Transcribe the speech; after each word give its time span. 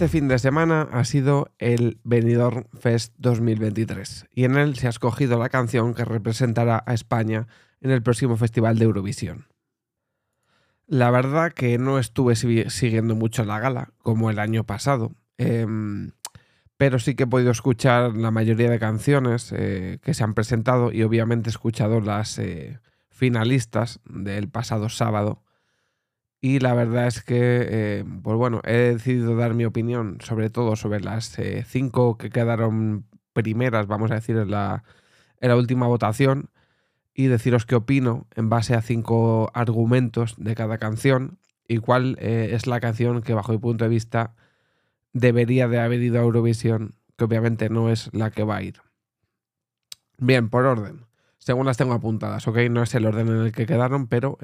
Este 0.00 0.18
fin 0.18 0.28
de 0.28 0.38
semana 0.38 0.88
ha 0.92 1.04
sido 1.04 1.52
el 1.58 2.00
Benidorm 2.04 2.64
Fest 2.72 3.12
2023 3.18 4.28
y 4.34 4.44
en 4.44 4.56
él 4.56 4.74
se 4.76 4.86
ha 4.86 4.88
escogido 4.88 5.38
la 5.38 5.50
canción 5.50 5.92
que 5.92 6.06
representará 6.06 6.82
a 6.86 6.94
España 6.94 7.48
en 7.82 7.90
el 7.90 8.02
próximo 8.02 8.38
Festival 8.38 8.78
de 8.78 8.86
Eurovisión. 8.86 9.48
La 10.86 11.10
verdad 11.10 11.52
que 11.52 11.76
no 11.76 11.98
estuve 11.98 12.34
siguiendo 12.34 13.14
mucho 13.14 13.44
la 13.44 13.58
gala, 13.58 13.92
como 13.98 14.30
el 14.30 14.38
año 14.38 14.64
pasado, 14.64 15.12
em, 15.36 16.12
pero 16.78 16.98
sí 16.98 17.14
que 17.14 17.24
he 17.24 17.26
podido 17.26 17.50
escuchar 17.50 18.16
la 18.16 18.30
mayoría 18.30 18.70
de 18.70 18.78
canciones 18.78 19.52
eh, 19.54 19.98
que 20.02 20.14
se 20.14 20.24
han 20.24 20.32
presentado 20.32 20.92
y 20.92 21.02
obviamente 21.02 21.50
he 21.50 21.52
escuchado 21.52 22.00
las 22.00 22.38
eh, 22.38 22.80
finalistas 23.10 24.00
del 24.06 24.48
pasado 24.48 24.88
sábado 24.88 25.42
y 26.40 26.58
la 26.58 26.74
verdad 26.74 27.06
es 27.06 27.22
que, 27.22 27.36
eh, 27.38 28.04
pues 28.22 28.36
bueno, 28.36 28.62
he 28.64 28.72
decidido 28.72 29.36
dar 29.36 29.54
mi 29.54 29.66
opinión 29.66 30.18
sobre 30.20 30.48
todo 30.48 30.74
sobre 30.74 31.00
las 31.00 31.38
eh, 31.38 31.64
cinco 31.66 32.16
que 32.16 32.30
quedaron 32.30 33.04
primeras, 33.34 33.86
vamos 33.86 34.10
a 34.10 34.14
decir, 34.14 34.36
en 34.36 34.50
la, 34.50 34.82
en 35.40 35.50
la 35.50 35.56
última 35.56 35.86
votación 35.86 36.48
y 37.14 37.26
deciros 37.26 37.66
qué 37.66 37.74
opino 37.74 38.26
en 38.34 38.48
base 38.48 38.74
a 38.74 38.80
cinco 38.80 39.50
argumentos 39.52 40.34
de 40.38 40.54
cada 40.54 40.78
canción 40.78 41.38
y 41.68 41.78
cuál 41.78 42.16
eh, 42.20 42.50
es 42.52 42.66
la 42.66 42.80
canción 42.80 43.20
que 43.20 43.34
bajo 43.34 43.52
mi 43.52 43.58
punto 43.58 43.84
de 43.84 43.90
vista 43.90 44.34
debería 45.12 45.68
de 45.68 45.78
haber 45.78 46.00
ido 46.00 46.18
a 46.18 46.22
Eurovisión, 46.22 46.94
que 47.18 47.24
obviamente 47.24 47.68
no 47.68 47.90
es 47.90 48.08
la 48.14 48.30
que 48.30 48.44
va 48.44 48.56
a 48.56 48.62
ir. 48.62 48.80
Bien, 50.16 50.48
por 50.48 50.64
orden. 50.64 51.04
Según 51.38 51.66
las 51.66 51.76
tengo 51.76 51.94
apuntadas, 51.94 52.46
¿ok? 52.48 52.56
No 52.70 52.82
es 52.82 52.94
el 52.94 53.06
orden 53.06 53.28
en 53.28 53.38
el 53.38 53.52
que 53.52 53.66
quedaron, 53.66 54.06
pero 54.06 54.38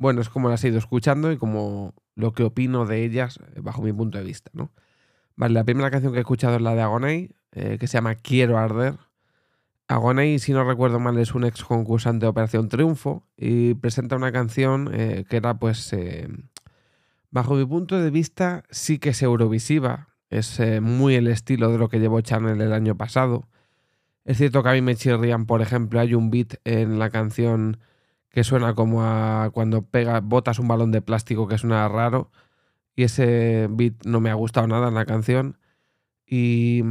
bueno, 0.00 0.22
es 0.22 0.30
como 0.30 0.48
las 0.48 0.64
he 0.64 0.68
ido 0.68 0.78
escuchando 0.78 1.30
y 1.30 1.36
como 1.36 1.92
lo 2.14 2.32
que 2.32 2.42
opino 2.42 2.86
de 2.86 3.04
ellas 3.04 3.38
eh, 3.54 3.60
bajo 3.60 3.82
mi 3.82 3.92
punto 3.92 4.16
de 4.16 4.24
vista, 4.24 4.50
¿no? 4.54 4.72
Vale, 5.36 5.52
la 5.52 5.62
primera 5.62 5.90
canción 5.90 6.12
que 6.12 6.18
he 6.18 6.22
escuchado 6.22 6.56
es 6.56 6.62
la 6.62 6.74
de 6.74 6.80
Agoney, 6.80 7.36
eh, 7.52 7.76
que 7.78 7.86
se 7.86 7.98
llama 7.98 8.14
Quiero 8.14 8.56
Arder. 8.56 8.96
Agoney, 9.88 10.38
si 10.38 10.54
no 10.54 10.64
recuerdo 10.64 11.00
mal, 11.00 11.18
es 11.18 11.34
un 11.34 11.44
ex 11.44 11.64
concursante 11.64 12.24
de 12.24 12.30
Operación 12.30 12.70
Triunfo 12.70 13.26
y 13.36 13.74
presenta 13.74 14.16
una 14.16 14.32
canción 14.32 14.88
eh, 14.90 15.26
que 15.28 15.36
era, 15.36 15.58
pues, 15.58 15.94
bajo 17.30 17.54
mi 17.54 17.66
punto 17.66 18.00
de 18.00 18.10
vista, 18.10 18.64
sí 18.70 18.98
que 18.98 19.10
es 19.10 19.20
eurovisiva. 19.20 20.08
Es 20.30 20.60
muy 20.80 21.14
el 21.14 21.26
estilo 21.26 21.70
de 21.72 21.76
lo 21.76 21.90
que 21.90 22.00
llevó 22.00 22.22
Chanel 22.22 22.60
el 22.62 22.72
año 22.72 22.96
pasado. 22.96 23.48
Es 24.24 24.38
cierto 24.38 24.62
que 24.62 24.70
a 24.70 24.72
mí 24.72 24.80
me 24.80 24.94
chirrían, 24.96 25.44
por 25.44 25.60
ejemplo, 25.60 26.00
hay 26.00 26.14
un 26.14 26.30
beat 26.30 26.54
en 26.64 26.98
la 26.98 27.10
canción 27.10 27.78
que 28.30 28.44
suena 28.44 28.74
como 28.74 29.02
a 29.02 29.50
cuando 29.52 29.82
pega, 29.82 30.20
botas 30.20 30.58
un 30.58 30.68
balón 30.68 30.92
de 30.92 31.02
plástico 31.02 31.48
que 31.48 31.58
suena 31.58 31.88
raro. 31.88 32.30
Y 32.94 33.04
ese 33.04 33.68
beat 33.70 34.04
no 34.04 34.20
me 34.20 34.30
ha 34.30 34.34
gustado 34.34 34.66
nada 34.66 34.88
en 34.88 34.94
la 34.94 35.04
canción. 35.04 35.58
Y, 36.26 36.82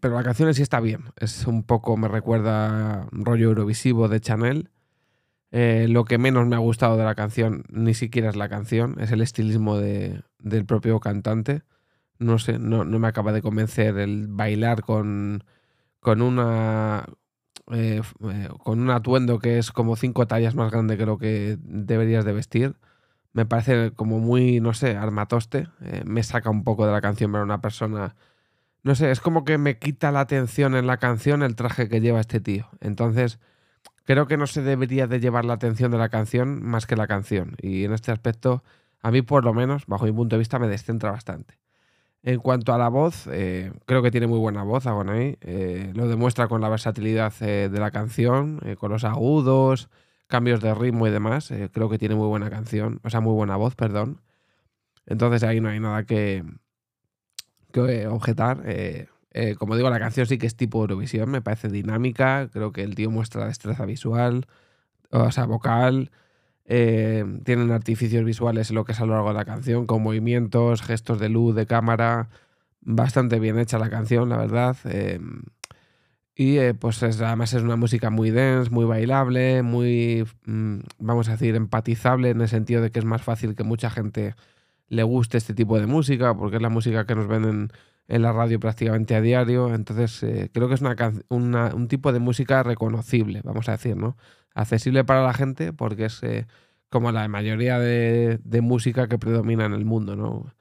pero 0.00 0.14
la 0.14 0.22
canción 0.22 0.52
sí 0.54 0.62
está 0.62 0.80
bien. 0.80 1.04
Es 1.16 1.46
un 1.46 1.64
poco, 1.64 1.96
me 1.96 2.08
recuerda 2.08 3.08
rollo 3.10 3.48
eurovisivo 3.48 4.08
de 4.08 4.20
Chanel. 4.20 4.70
Eh, 5.50 5.86
lo 5.88 6.04
que 6.04 6.18
menos 6.18 6.46
me 6.46 6.56
ha 6.56 6.60
gustado 6.60 6.96
de 6.96 7.04
la 7.04 7.14
canción, 7.14 7.64
ni 7.70 7.94
siquiera 7.94 8.28
es 8.28 8.36
la 8.36 8.48
canción, 8.48 8.96
es 9.00 9.10
el 9.12 9.20
estilismo 9.20 9.78
de, 9.78 10.22
del 10.38 10.64
propio 10.66 11.00
cantante. 11.00 11.62
No 12.18 12.38
sé, 12.38 12.58
no, 12.58 12.84
no, 12.84 12.98
me 12.98 13.08
acaba 13.08 13.32
de 13.32 13.42
convencer 13.42 13.98
el 13.98 14.28
bailar 14.28 14.82
con, 14.82 15.44
con 16.00 16.22
una 16.22 17.06
eh, 17.72 18.02
eh, 18.30 18.48
con 18.62 18.80
un 18.80 18.90
atuendo 18.90 19.38
que 19.38 19.58
es 19.58 19.72
como 19.72 19.96
cinco 19.96 20.26
tallas 20.26 20.54
más 20.54 20.70
grande 20.70 20.96
que 20.96 21.06
lo 21.06 21.18
que 21.18 21.58
deberías 21.60 22.24
de 22.24 22.32
vestir. 22.32 22.76
Me 23.32 23.46
parece 23.46 23.92
como 23.92 24.18
muy, 24.20 24.60
no 24.60 24.72
sé, 24.74 24.96
armatoste. 24.96 25.68
Eh, 25.82 26.02
me 26.06 26.22
saca 26.22 26.50
un 26.50 26.64
poco 26.64 26.86
de 26.86 26.92
la 26.92 27.00
canción 27.00 27.32
ver 27.32 27.42
una 27.42 27.60
persona... 27.60 28.16
No 28.82 28.94
sé, 28.94 29.10
es 29.10 29.20
como 29.20 29.44
que 29.44 29.58
me 29.58 29.78
quita 29.78 30.12
la 30.12 30.20
atención 30.20 30.76
en 30.76 30.86
la 30.86 30.98
canción 30.98 31.42
el 31.42 31.56
traje 31.56 31.88
que 31.88 32.00
lleva 32.00 32.20
este 32.20 32.40
tío. 32.40 32.68
Entonces, 32.80 33.40
creo 34.04 34.26
que 34.28 34.36
no 34.36 34.46
se 34.46 34.62
debería 34.62 35.06
de 35.08 35.20
llevar 35.20 35.44
la 35.44 35.54
atención 35.54 35.90
de 35.90 35.98
la 35.98 36.08
canción 36.08 36.62
más 36.64 36.86
que 36.86 36.96
la 36.96 37.08
canción. 37.08 37.56
Y 37.60 37.84
en 37.84 37.92
este 37.92 38.12
aspecto, 38.12 38.62
a 39.02 39.10
mí 39.10 39.22
por 39.22 39.44
lo 39.44 39.54
menos, 39.54 39.86
bajo 39.86 40.04
mi 40.06 40.12
punto 40.12 40.36
de 40.36 40.40
vista, 40.40 40.58
me 40.58 40.68
descentra 40.68 41.10
bastante. 41.10 41.58
En 42.26 42.40
cuanto 42.40 42.74
a 42.74 42.78
la 42.78 42.88
voz, 42.88 43.28
eh, 43.30 43.70
creo 43.84 44.02
que 44.02 44.10
tiene 44.10 44.26
muy 44.26 44.40
buena 44.40 44.64
voz 44.64 44.84
Agonay. 44.88 45.38
Eh, 45.42 45.92
lo 45.94 46.08
demuestra 46.08 46.48
con 46.48 46.60
la 46.60 46.68
versatilidad 46.68 47.32
eh, 47.40 47.68
de 47.70 47.78
la 47.78 47.92
canción, 47.92 48.60
con 48.80 48.90
los 48.90 49.04
agudos, 49.04 49.88
cambios 50.26 50.60
de 50.60 50.74
ritmo 50.74 51.06
y 51.06 51.12
demás. 51.12 51.52
creo 51.72 51.88
que 51.88 51.98
tiene 51.98 52.16
muy 52.16 52.26
buena 52.26 52.50
canción, 52.50 52.98
o 53.04 53.10
sea, 53.10 53.20
muy 53.20 53.32
buena 53.32 53.54
voz, 53.54 53.76
perdón. 53.76 54.22
Entonces 55.06 55.44
ahí 55.44 55.60
no 55.60 55.68
hay 55.68 55.78
nada 55.78 56.02
que, 56.02 56.42
que 57.72 58.08
objetar. 58.08 58.64
como 59.58 59.76
digo, 59.76 59.88
la 59.88 60.00
canción 60.00 60.26
sí 60.26 60.36
que 60.36 60.48
es 60.48 60.56
tipo 60.56 60.80
Eurovisión, 60.80 61.30
me 61.30 61.42
parece 61.42 61.68
dinámica. 61.68 62.48
Creo 62.52 62.72
que 62.72 62.82
el 62.82 62.96
tío 62.96 63.08
muestra 63.08 63.46
destreza 63.46 63.86
visual, 63.86 64.46
o 65.10 65.30
sea, 65.30 65.44
vocal. 65.44 66.10
Eh, 66.68 67.24
tienen 67.44 67.70
artificios 67.70 68.24
visuales 68.24 68.70
en 68.70 68.76
lo 68.76 68.84
que 68.84 68.92
es 68.92 69.00
a 69.00 69.06
lo 69.06 69.12
largo 69.12 69.28
de 69.28 69.34
la 69.34 69.44
canción, 69.44 69.86
con 69.86 70.02
movimientos, 70.02 70.82
gestos 70.82 71.20
de 71.20 71.28
luz, 71.28 71.54
de 71.54 71.66
cámara. 71.66 72.28
Bastante 72.80 73.38
bien 73.40 73.58
hecha 73.58 73.78
la 73.78 73.90
canción, 73.90 74.28
la 74.28 74.36
verdad. 74.38 74.76
Eh, 74.84 75.20
y 76.34 76.58
eh, 76.58 76.74
pues 76.74 77.02
además 77.02 77.54
es 77.54 77.62
una 77.62 77.76
música 77.76 78.10
muy 78.10 78.30
dense, 78.30 78.70
muy 78.70 78.84
bailable, 78.84 79.62
muy, 79.62 80.26
mm, 80.46 80.80
vamos 80.98 81.28
a 81.28 81.32
decir, 81.32 81.54
empatizable 81.54 82.30
en 82.30 82.40
el 82.40 82.48
sentido 82.48 82.82
de 82.82 82.90
que 82.90 82.98
es 82.98 83.04
más 83.04 83.22
fácil 83.22 83.54
que 83.54 83.64
mucha 83.64 83.88
gente 83.90 84.34
le 84.88 85.02
guste 85.02 85.38
este 85.38 85.54
tipo 85.54 85.80
de 85.80 85.86
música, 85.86 86.36
porque 86.36 86.56
es 86.56 86.62
la 86.62 86.68
música 86.70 87.06
que 87.06 87.14
nos 87.14 87.28
ven 87.28 87.70
en, 88.08 88.22
la 88.22 88.32
radio 88.32 88.60
prácticamente 88.60 89.14
a 89.16 89.20
diario. 89.20 89.74
Entonces 89.74 90.20
creo 90.52 90.68
que 90.68 90.74
es 90.74 90.82
un 91.30 91.88
tipo 91.88 92.12
de 92.12 92.20
música 92.20 92.62
reconocible, 92.62 93.40
vamos 93.44 93.68
a 93.68 93.72
decir, 93.72 93.96
¿no? 93.96 94.16
Accesible 94.56 95.04
para 95.04 95.22
la 95.22 95.34
gente 95.34 95.72
porque 95.72 96.06
es 96.06 96.22
eh, 96.22 96.46
como 96.88 97.12
la 97.12 97.28
mayoría 97.28 97.78
de, 97.78 98.40
música 98.62 99.06
que 99.06 99.18
predomina 99.18 99.66
en 99.66 99.74
el 99.74 99.84
mundo, 99.84 100.16
¿no? 100.16 100.52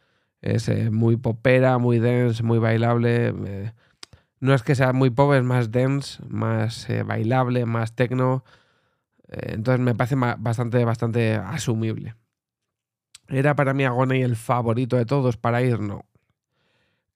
Es 0.41 0.69
eh, 0.69 0.91
muy 0.91 1.17
popera, 1.17 1.77
muy 1.77 1.99
dense, 1.99 2.43
muy 2.43 2.59
bailable. 2.59 3.33
Eh, 3.47 3.71
no 4.41 4.53
es 4.53 4.63
que 4.63 4.75
sea 4.75 4.93
muy 4.93 5.09
pop, 5.09 5.33
es 5.33 5.43
más 5.43 5.71
dense, 5.71 6.21
más 6.27 6.87
bailable, 7.05 7.65
más 7.65 7.95
techno. 7.95 8.43
entonces 9.29 9.79
me 9.79 9.95
parece 9.95 10.15
bastante, 10.15 10.83
bastante 10.85 11.35
asumible. 11.35 12.15
¿Era 13.29 13.55
para 13.55 13.73
mí 13.73 13.85
Agoney 13.85 14.21
el 14.21 14.35
favorito 14.35 14.97
de 14.97 15.05
todos 15.05 15.37
para 15.37 15.61
ir? 15.63 15.79
No. 15.79 16.05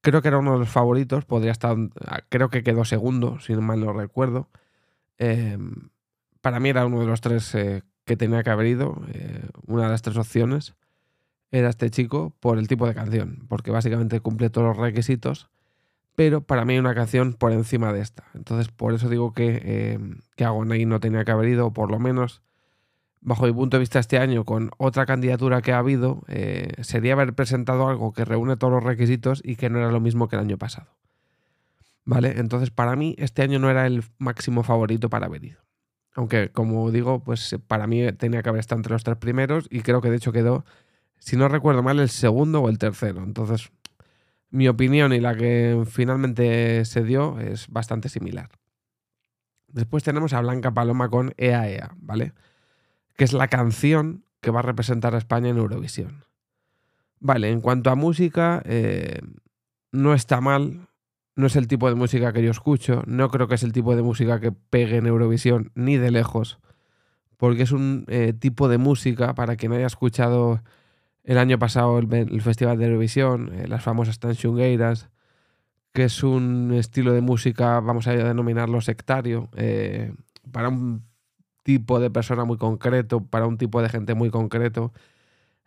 Creo 0.00 0.22
que 0.22 0.28
era 0.28 0.38
uno 0.38 0.54
de 0.54 0.60
los 0.60 0.70
favoritos, 0.70 1.24
podría 1.26 1.52
estar, 1.52 1.76
creo 2.30 2.48
que 2.48 2.62
quedó 2.62 2.84
segundo, 2.84 3.38
si 3.40 3.52
no 3.52 3.60
mal 3.60 3.80
lo 3.80 3.92
recuerdo. 3.92 4.48
Para 6.40 6.60
mí 6.60 6.68
era 6.70 6.86
uno 6.86 7.00
de 7.00 7.06
los 7.06 7.20
tres 7.20 7.54
eh, 7.54 7.82
que 8.04 8.16
tenía 8.16 8.42
que 8.42 8.50
haber 8.50 8.66
ido, 8.66 9.02
eh, 9.12 9.48
una 9.66 9.84
de 9.84 9.90
las 9.90 10.02
tres 10.02 10.16
opciones 10.16 10.74
era 11.52 11.68
este 11.68 11.90
chico 11.90 12.32
por 12.40 12.58
el 12.58 12.68
tipo 12.68 12.86
de 12.86 12.94
canción, 12.94 13.44
porque 13.48 13.70
básicamente 13.70 14.20
cumple 14.20 14.50
todos 14.50 14.68
los 14.68 14.76
requisitos, 14.76 15.50
pero 16.14 16.42
para 16.42 16.64
mí 16.64 16.74
hay 16.74 16.78
una 16.78 16.94
canción 16.94 17.34
por 17.34 17.52
encima 17.52 17.92
de 17.92 18.00
esta. 18.00 18.24
Entonces, 18.34 18.68
por 18.68 18.94
eso 18.94 19.08
digo 19.08 19.32
que, 19.32 19.60
eh, 19.64 19.98
que 20.36 20.44
Agonay 20.44 20.84
no 20.86 21.00
tenía 21.00 21.24
que 21.24 21.32
haber 21.32 21.48
ido, 21.48 21.66
o 21.66 21.72
por 21.72 21.90
lo 21.90 21.98
menos, 21.98 22.42
bajo 23.20 23.46
mi 23.46 23.52
punto 23.52 23.76
de 23.76 23.80
vista 23.80 23.98
este 23.98 24.18
año, 24.18 24.44
con 24.44 24.70
otra 24.76 25.06
candidatura 25.06 25.62
que 25.62 25.72
ha 25.72 25.78
habido, 25.78 26.22
eh, 26.28 26.72
sería 26.82 27.14
haber 27.14 27.34
presentado 27.34 27.88
algo 27.88 28.12
que 28.12 28.24
reúne 28.24 28.56
todos 28.56 28.72
los 28.72 28.84
requisitos 28.84 29.40
y 29.44 29.56
que 29.56 29.70
no 29.70 29.78
era 29.78 29.90
lo 29.90 30.00
mismo 30.00 30.28
que 30.28 30.36
el 30.36 30.42
año 30.42 30.58
pasado. 30.58 30.88
¿Vale? 32.04 32.34
Entonces, 32.38 32.70
para 32.70 32.96
mí, 32.96 33.14
este 33.18 33.42
año 33.42 33.58
no 33.58 33.70
era 33.70 33.86
el 33.86 34.04
máximo 34.18 34.62
favorito 34.62 35.10
para 35.10 35.26
haber 35.26 35.44
ido. 35.44 35.69
Aunque, 36.14 36.50
como 36.50 36.90
digo, 36.90 37.22
pues 37.22 37.56
para 37.66 37.86
mí 37.86 38.10
tenía 38.12 38.42
que 38.42 38.48
haber 38.48 38.60
estado 38.60 38.78
entre 38.78 38.92
los 38.92 39.04
tres 39.04 39.16
primeros 39.16 39.66
y 39.70 39.80
creo 39.80 40.00
que 40.00 40.10
de 40.10 40.16
hecho 40.16 40.32
quedó, 40.32 40.64
si 41.18 41.36
no 41.36 41.48
recuerdo 41.48 41.82
mal, 41.82 42.00
el 42.00 42.08
segundo 42.08 42.60
o 42.60 42.68
el 42.68 42.78
tercero. 42.78 43.22
Entonces, 43.22 43.70
mi 44.50 44.68
opinión 44.68 45.12
y 45.12 45.20
la 45.20 45.36
que 45.36 45.84
finalmente 45.88 46.84
se 46.84 47.04
dio 47.04 47.38
es 47.38 47.68
bastante 47.68 48.08
similar. 48.08 48.50
Después 49.68 50.02
tenemos 50.02 50.32
a 50.32 50.40
Blanca 50.40 50.72
Paloma 50.72 51.08
con 51.08 51.32
EAEA, 51.36 51.86
e 51.86 51.96
¿vale? 51.96 52.32
Que 53.16 53.24
es 53.24 53.32
la 53.32 53.48
canción 53.48 54.24
que 54.40 54.50
va 54.50 54.60
a 54.60 54.64
representar 54.64 55.14
a 55.14 55.18
España 55.18 55.50
en 55.50 55.58
Eurovisión. 55.58 56.24
Vale, 57.20 57.50
en 57.50 57.60
cuanto 57.60 57.90
a 57.90 57.94
música, 57.94 58.62
eh, 58.64 59.20
no 59.92 60.14
está 60.14 60.40
mal, 60.40 60.88
no 61.40 61.46
es 61.46 61.56
el 61.56 61.66
tipo 61.66 61.88
de 61.88 61.94
música 61.94 62.32
que 62.32 62.42
yo 62.42 62.50
escucho, 62.50 63.02
no 63.06 63.30
creo 63.30 63.48
que 63.48 63.56
es 63.56 63.62
el 63.62 63.72
tipo 63.72 63.96
de 63.96 64.02
música 64.02 64.40
que 64.40 64.52
pegue 64.52 64.98
en 64.98 65.06
Eurovisión 65.06 65.72
ni 65.74 65.96
de 65.96 66.10
lejos, 66.10 66.60
porque 67.36 67.62
es 67.62 67.72
un 67.72 68.04
eh, 68.08 68.32
tipo 68.32 68.68
de 68.68 68.78
música, 68.78 69.34
para 69.34 69.56
quien 69.56 69.72
haya 69.72 69.86
escuchado 69.86 70.62
el 71.24 71.38
año 71.38 71.58
pasado 71.58 71.98
el, 71.98 72.40
Festival 72.42 72.78
de 72.78 72.86
Eurovisión, 72.86 73.52
eh, 73.54 73.68
las 73.68 73.82
famosas 73.82 74.18
Tanchungueiras, 74.18 75.08
que 75.92 76.04
es 76.04 76.22
un 76.22 76.72
estilo 76.74 77.12
de 77.12 77.22
música, 77.22 77.80
vamos 77.80 78.06
a 78.06 78.12
denominarlo 78.12 78.80
sectario, 78.80 79.48
eh, 79.56 80.12
para 80.52 80.68
un 80.68 81.04
tipo 81.62 82.00
de 82.00 82.10
persona 82.10 82.44
muy 82.44 82.58
concreto, 82.58 83.24
para 83.24 83.46
un 83.46 83.58
tipo 83.58 83.82
de 83.82 83.88
gente 83.88 84.14
muy 84.14 84.30
concreto. 84.30 84.92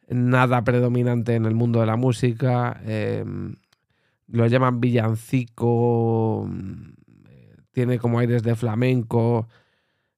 nada 0.09 0.63
predominante 0.63 1.35
en 1.35 1.45
el 1.45 1.55
mundo 1.55 1.79
de 1.79 1.85
la 1.87 1.95
música. 1.95 2.81
Em, 2.85 3.55
lo 4.27 4.47
llaman 4.47 4.79
villancico, 4.79 6.49
tiene 7.71 7.99
como 7.99 8.19
aires 8.19 8.43
de 8.43 8.55
flamenco. 8.55 9.47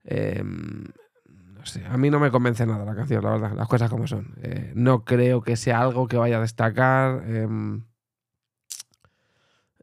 Em, 0.03 0.83
no 1.25 1.65
sé, 1.65 1.83
a 1.85 1.97
mí 1.97 2.09
no 2.09 2.19
me 2.19 2.31
convence 2.31 2.65
nada 2.65 2.85
la 2.85 2.95
canción, 2.95 3.23
la 3.23 3.31
verdad, 3.31 3.53
las 3.55 3.67
cosas 3.67 3.89
como 3.89 4.07
son. 4.07 4.35
Eh, 4.41 4.71
no 4.75 5.03
creo 5.03 5.41
que 5.41 5.55
sea 5.55 5.81
algo 5.81 6.07
que 6.07 6.17
vaya 6.17 6.37
a 6.37 6.41
destacar. 6.41 7.23
Em, 7.27 7.83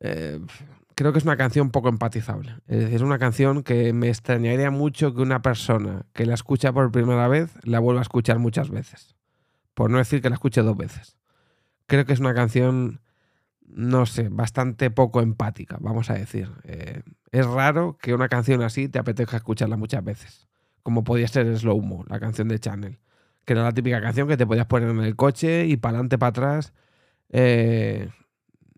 eh, 0.01 0.41
creo 0.95 1.13
que 1.13 1.19
es 1.19 1.25
una 1.25 1.37
canción 1.37 1.71
poco 1.71 1.89
empatizable. 1.89 2.57
Es 2.67 2.81
decir, 2.81 2.97
es 2.97 3.03
una 3.03 3.19
canción 3.19 3.63
que 3.63 3.93
me 3.93 4.09
extrañaría 4.09 4.71
mucho 4.71 5.15
que 5.15 5.23
una 5.23 5.43
persona 5.43 6.07
que 6.13 6.27
la 6.27 6.35
escucha 6.35 6.73
por 6.73 6.91
primera 6.93 7.29
vez 7.29 7.53
la 7.65 7.79
vuelva 7.81 8.01
a 8.01 8.03
escuchar 8.03 8.39
muchas 8.39 8.71
veces. 8.71 9.15
Por 9.75 9.91
no 9.91 9.99
decir 9.99 10.21
que 10.21 10.29
la 10.29 10.35
escuche 10.35 10.63
dos 10.63 10.77
veces. 10.77 11.17
Creo 11.87 12.05
que 12.05 12.13
es 12.13 12.21
una 12.21 12.35
canción, 12.35 13.01
no 13.67 14.07
sé, 14.07 14.29
bastante 14.29 14.91
poco 14.91 15.21
empática, 15.21 15.79
vamos 15.81 16.11
a 16.11 16.15
decir. 16.15 16.51
Eh, 16.65 17.03
es 17.31 17.47
raro 17.47 17.97
que 18.01 18.15
una 18.15 18.29
canción 18.29 18.63
así 18.63 18.89
te 18.89 18.99
apetezca 18.99 19.37
escucharla 19.37 19.77
muchas 19.77 20.05
veces. 20.05 20.49
Como 20.83 21.05
podía 21.05 21.29
ser 21.29 21.57
Slow 21.57 21.81
Mo, 21.81 22.05
la 22.09 22.21
canción 22.21 22.49
de 22.49 22.59
Channel. 22.59 22.99
Que 23.45 23.55
era 23.55 23.63
la 23.63 23.73
típica 23.73 24.01
canción 24.01 24.29
que 24.29 24.37
te 24.37 24.47
podías 24.47 24.67
poner 24.67 24.91
en 24.91 25.01
el 25.01 25.17
coche 25.17 25.67
y 25.67 25.77
para 25.77 25.97
adelante, 25.97 26.19
para 26.19 26.31
atrás. 26.31 26.73
Eh, 27.31 28.09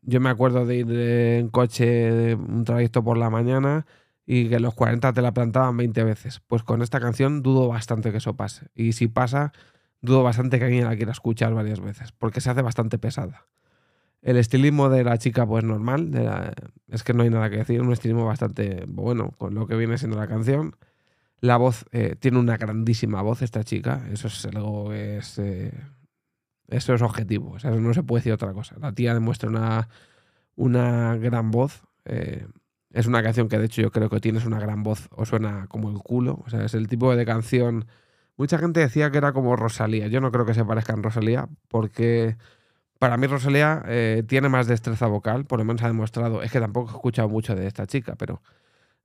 yo 0.02 0.20
me 0.20 0.30
acuerdo 0.30 0.66
de 0.66 0.76
ir 0.76 0.90
en 0.90 1.48
coche 1.48 2.34
un 2.34 2.64
trayecto 2.64 3.02
por 3.02 3.16
la 3.16 3.30
mañana 3.30 3.86
y 4.26 4.48
que 4.48 4.60
los 4.60 4.74
40 4.74 5.12
te 5.12 5.22
la 5.22 5.32
plantaban 5.34 5.76
20 5.76 6.04
veces. 6.04 6.40
Pues 6.46 6.62
con 6.62 6.82
esta 6.82 7.00
canción 7.00 7.42
dudo 7.42 7.68
bastante 7.68 8.10
que 8.10 8.18
eso 8.18 8.36
pase. 8.36 8.68
Y 8.74 8.92
si 8.92 9.08
pasa, 9.08 9.52
dudo 10.00 10.22
bastante 10.22 10.58
que 10.58 10.66
alguien 10.66 10.84
la 10.84 10.96
quiera 10.96 11.12
escuchar 11.12 11.54
varias 11.54 11.80
veces, 11.80 12.12
porque 12.12 12.40
se 12.40 12.50
hace 12.50 12.62
bastante 12.62 12.98
pesada. 12.98 13.46
El 14.24 14.38
estilismo 14.38 14.88
de 14.88 15.04
la 15.04 15.18
chica, 15.18 15.46
pues 15.46 15.64
normal, 15.64 16.10
es 16.88 17.04
que 17.04 17.12
no 17.12 17.24
hay 17.24 17.30
nada 17.30 17.50
que 17.50 17.58
decir, 17.58 17.82
un 17.82 17.92
estilismo 17.92 18.24
bastante 18.24 18.84
bueno 18.88 19.32
con 19.36 19.54
lo 19.54 19.66
que 19.66 19.76
viene 19.76 19.98
siendo 19.98 20.16
la 20.16 20.26
canción. 20.26 20.76
La 21.40 21.58
voz, 21.58 21.84
eh, 21.92 22.16
tiene 22.18 22.38
una 22.38 22.56
grandísima 22.56 23.20
voz 23.20 23.42
esta 23.42 23.64
chica, 23.64 24.08
eso 24.10 24.28
es 24.28 24.46
algo 24.46 24.88
que 24.88 25.18
es 25.18 25.38
eh, 25.38 25.74
eso 26.68 26.94
es 26.94 27.02
objetivo, 27.02 27.52
o 27.52 27.58
sea, 27.58 27.70
no 27.72 27.92
se 27.92 28.02
puede 28.02 28.20
decir 28.20 28.32
otra 28.32 28.54
cosa. 28.54 28.76
La 28.80 28.92
tía 28.92 29.12
demuestra 29.12 29.50
una, 29.50 29.90
una 30.56 31.16
gran 31.16 31.50
voz. 31.50 31.82
Eh, 32.06 32.46
es 32.92 33.06
una 33.06 33.22
canción 33.22 33.48
que 33.48 33.58
de 33.58 33.66
hecho 33.66 33.82
yo 33.82 33.90
creo 33.90 34.08
que 34.08 34.20
tienes 34.20 34.46
una 34.46 34.58
gran 34.58 34.82
voz 34.82 35.08
o 35.10 35.26
suena 35.26 35.66
como 35.68 35.90
el 35.90 35.98
culo. 35.98 36.42
O 36.46 36.50
sea, 36.50 36.64
es 36.64 36.74
el 36.74 36.88
tipo 36.88 37.14
de 37.14 37.26
canción... 37.26 37.86
Mucha 38.36 38.58
gente 38.58 38.80
decía 38.80 39.10
que 39.10 39.18
era 39.18 39.32
como 39.32 39.54
Rosalía. 39.56 40.08
Yo 40.08 40.20
no 40.20 40.32
creo 40.32 40.46
que 40.46 40.54
se 40.54 40.64
parezca 40.64 40.94
a 40.94 40.96
Rosalía 40.96 41.48
porque 41.68 42.36
para 43.04 43.18
mí 43.18 43.26
Rosalía 43.26 43.82
eh, 43.86 44.22
tiene 44.26 44.48
más 44.48 44.66
destreza 44.66 45.06
vocal, 45.06 45.44
por 45.44 45.58
lo 45.58 45.66
menos 45.66 45.82
ha 45.82 45.88
demostrado. 45.88 46.42
Es 46.42 46.50
que 46.50 46.58
tampoco 46.58 46.90
he 46.90 46.94
escuchado 46.94 47.28
mucho 47.28 47.54
de 47.54 47.66
esta 47.66 47.86
chica, 47.86 48.14
pero 48.16 48.40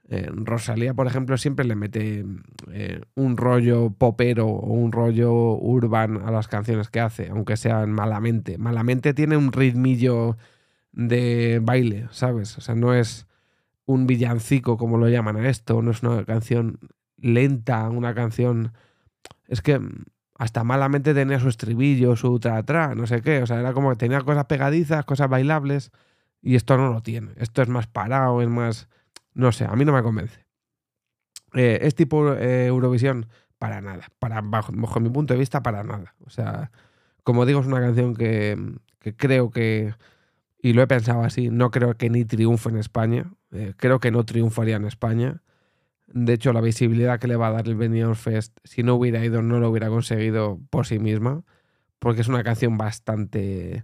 eh, 0.07 0.29
Rosalía, 0.31 0.93
por 0.93 1.05
ejemplo, 1.05 1.37
siempre 1.37 1.65
le 1.65 1.75
mete 1.75 2.23
eh, 2.71 3.01
un 3.15 3.35
rollo 3.35 3.89
popero 3.89 4.47
o 4.47 4.71
un 4.71 4.93
rollo 4.93 5.33
urban 5.33 6.25
a 6.25 6.31
las 6.31 6.47
canciones 6.47 6.87
que 6.89 7.01
hace, 7.01 7.27
aunque 7.27 7.57
sean 7.57 7.91
malamente. 7.91 8.57
Malamente 8.57 9.13
tiene 9.13 9.35
un 9.35 9.51
ritmillo 9.51 10.37
de 10.93 11.59
baile, 11.61 12.07
¿sabes? 12.11 12.57
O 12.57 12.61
sea, 12.61 12.75
no 12.75 12.93
es 12.93 13.27
un 13.85 14.07
villancico 14.07 14.77
como 14.77 14.97
lo 14.97 15.09
llaman 15.09 15.35
a 15.35 15.49
esto, 15.49 15.81
no 15.81 15.91
es 15.91 16.03
una 16.03 16.23
canción 16.23 16.79
lenta, 17.17 17.89
una 17.89 18.15
canción... 18.15 18.71
Es 19.49 19.61
que 19.61 19.81
hasta 20.39 20.63
malamente 20.63 21.13
tenía 21.13 21.39
su 21.39 21.49
estribillo, 21.49 22.15
su 22.15 22.39
tra, 22.39 22.63
tra 22.63 22.95
no 22.95 23.05
sé 23.05 23.21
qué, 23.21 23.43
o 23.43 23.45
sea, 23.45 23.59
era 23.59 23.73
como 23.73 23.91
que 23.91 23.97
tenía 23.97 24.21
cosas 24.21 24.45
pegadizas, 24.45 25.05
cosas 25.05 25.29
bailables, 25.29 25.91
y 26.41 26.55
esto 26.55 26.77
no 26.77 26.91
lo 26.91 27.03
tiene. 27.03 27.33
Esto 27.35 27.61
es 27.61 27.69
más 27.69 27.85
parado, 27.85 28.41
es 28.41 28.49
más 28.49 28.87
no 29.39 29.51
sé, 29.51 29.65
a 29.65 29.75
mí 29.75 29.85
no 29.85 29.93
me 29.93 30.03
convence. 30.03 30.45
Eh, 31.53 31.79
es 31.81 31.95
tipo 31.95 32.33
eh, 32.33 32.67
Eurovisión, 32.67 33.27
para 33.57 33.81
nada. 33.81 34.07
Para, 34.19 34.41
bajo, 34.41 34.71
mi 34.99 35.09
punto 35.09 35.33
de 35.33 35.39
vista, 35.39 35.63
para 35.63 35.83
nada. 35.83 36.15
O 36.25 36.29
sea, 36.29 36.71
como 37.23 37.45
digo, 37.45 37.61
es 37.61 37.67
una 37.67 37.79
canción 37.79 38.15
que, 38.15 38.57
creo 39.17 39.49
que, 39.49 39.93
y 40.61 40.73
lo 40.73 40.81
he 40.81 40.87
pensado 40.87 41.23
así, 41.23 41.49
no 41.49 41.71
creo 41.71 41.95
que 41.95 42.09
ni 42.09 42.25
triunfe 42.25 42.69
en 42.69 42.77
España. 42.77 43.31
Eh, 43.51 43.73
creo 43.77 43.99
que 43.99 44.11
no 44.11 44.25
triunfaría 44.25 44.75
en 44.75 44.85
España. 44.85 45.41
De 46.11 46.33
hecho, 46.33 46.53
la 46.53 46.61
visibilidad 46.61 47.19
que 47.19 47.27
le 47.27 47.35
va 47.35 47.47
a 47.47 47.51
dar 47.51 47.67
el 47.67 47.75
Benidorm 47.75 48.15
Fest, 48.15 48.57
si 48.63 48.83
no 48.83 48.95
hubiera 48.95 49.23
ido, 49.23 49.41
no 49.41 49.59
lo 49.59 49.69
hubiera 49.69 49.89
conseguido 49.89 50.59
por 50.69 50.85
sí 50.85 50.99
misma. 50.99 51.43
Porque 51.99 52.21
es 52.21 52.27
una 52.27 52.43
canción 52.43 52.77
bastante 52.77 53.83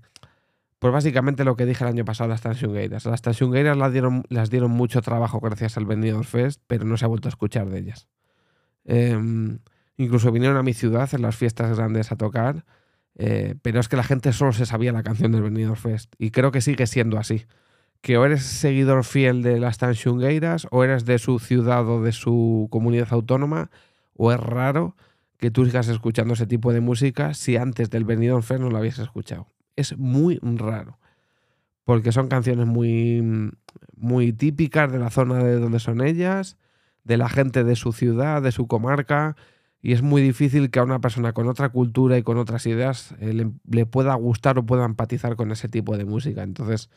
pues 0.86 0.94
básicamente 0.94 1.46
lo 1.46 1.56
que 1.56 1.66
dije 1.66 1.84
el 1.84 1.90
año 1.90 2.06
pasado 2.06 2.30
las 2.30 2.42
Tansungueiras. 2.42 3.06
Las 3.06 3.24
Tansungueiras 3.24 3.76
las 3.76 3.92
dieron, 3.92 4.24
las 4.30 4.52
dieron 4.52 4.70
mucho 4.70 5.02
trabajo 5.02 5.40
gracias 5.40 5.78
al 5.78 5.86
Benidorm 5.86 6.24
Fest, 6.24 6.62
pero 6.68 6.86
no 6.86 6.96
se 6.96 7.06
ha 7.06 7.08
vuelto 7.08 7.28
a 7.28 7.30
escuchar 7.30 7.68
de 7.70 7.80
ellas. 7.80 8.08
Em, 8.84 9.58
incluso 9.98 10.32
vinieron 10.32 10.58
a 10.58 10.62
mi 10.64 10.74
ciudad 10.74 11.10
en 11.14 11.24
las 11.24 11.36
fiestas 11.36 11.76
grandes 11.76 12.12
a 12.12 12.18
tocar, 12.18 12.66
eh, 13.16 13.56
pero 13.64 13.80
es 13.80 13.88
que 13.88 13.96
la 13.96 14.04
gente 14.04 14.32
solo 14.32 14.54
se 14.54 14.68
sabía 14.68 14.92
la 14.92 15.02
canción 15.02 15.32
del 15.32 15.42
Benidorm 15.42 15.76
Fest. 15.76 16.14
Y 16.20 16.30
creo 16.30 16.52
que 16.52 16.62
sigue 16.62 16.86
siendo 16.86 17.18
así. 17.18 17.46
Que 18.02 18.18
o 18.18 18.26
eres 18.26 18.44
seguidor 18.44 19.04
fiel 19.04 19.42
de 19.42 19.60
las 19.60 19.78
Tansungueiras, 19.78 20.68
o 20.72 20.84
eres 20.84 21.06
de 21.06 21.18
su 21.20 21.40
ciudad 21.40 21.88
o 21.90 22.04
de 22.04 22.12
su 22.12 22.68
comunidad 22.72 23.08
autónoma, 23.12 23.72
o 24.14 24.32
es 24.32 24.40
raro 24.40 24.96
que 25.38 25.52
tú 25.52 25.66
sigas 25.66 25.88
escuchando 25.88 26.36
ese 26.36 26.48
tipo 26.48 26.72
de 26.72 26.82
música 26.82 27.34
si 27.34 27.58
antes 27.58 27.90
del 27.90 28.06
Benidorm 28.06 28.44
Fest 28.44 28.62
no 28.62 28.70
lo 28.70 28.78
habías 28.78 29.00
escuchado 29.00 29.48
es 29.76 29.98
muy 29.98 30.40
raro. 30.42 31.00
Porque 31.84 32.12
son 32.12 32.28
canciones 32.28 32.66
muy, 32.66 33.52
muy 33.96 34.34
típicas 34.34 34.92
de 34.92 35.00
la 35.00 35.12
zona 35.12 35.44
de 35.44 35.60
donde 35.60 35.80
son 35.80 36.02
ellas, 36.02 36.58
de 37.04 37.18
la 37.18 37.30
gente 37.30 37.64
de 37.64 37.76
su 37.76 37.94
ciudad, 37.94 38.42
de 38.42 38.52
su 38.52 38.68
comarca, 38.68 39.36
y 39.82 39.94
es 39.94 40.02
muy 40.02 40.24
difícil 40.24 40.72
que 40.72 40.80
a 40.80 40.84
una 40.84 41.00
persona 41.00 41.34
con 41.34 41.48
otra 41.48 41.70
cultura 41.70 42.18
y 42.18 42.24
con 42.24 42.40
otras 42.40 42.66
ideas 42.66 43.14
eh, 43.20 43.52
le, 43.70 43.86
pueda 43.86 44.16
gustar 44.16 44.58
o 44.58 44.66
pueda 44.66 44.84
empatizar 44.84 45.36
con 45.36 45.52
ese 45.52 45.70
tipo 45.70 45.96
de 45.96 46.06
música. 46.06 46.42
Entonces, 46.42 46.90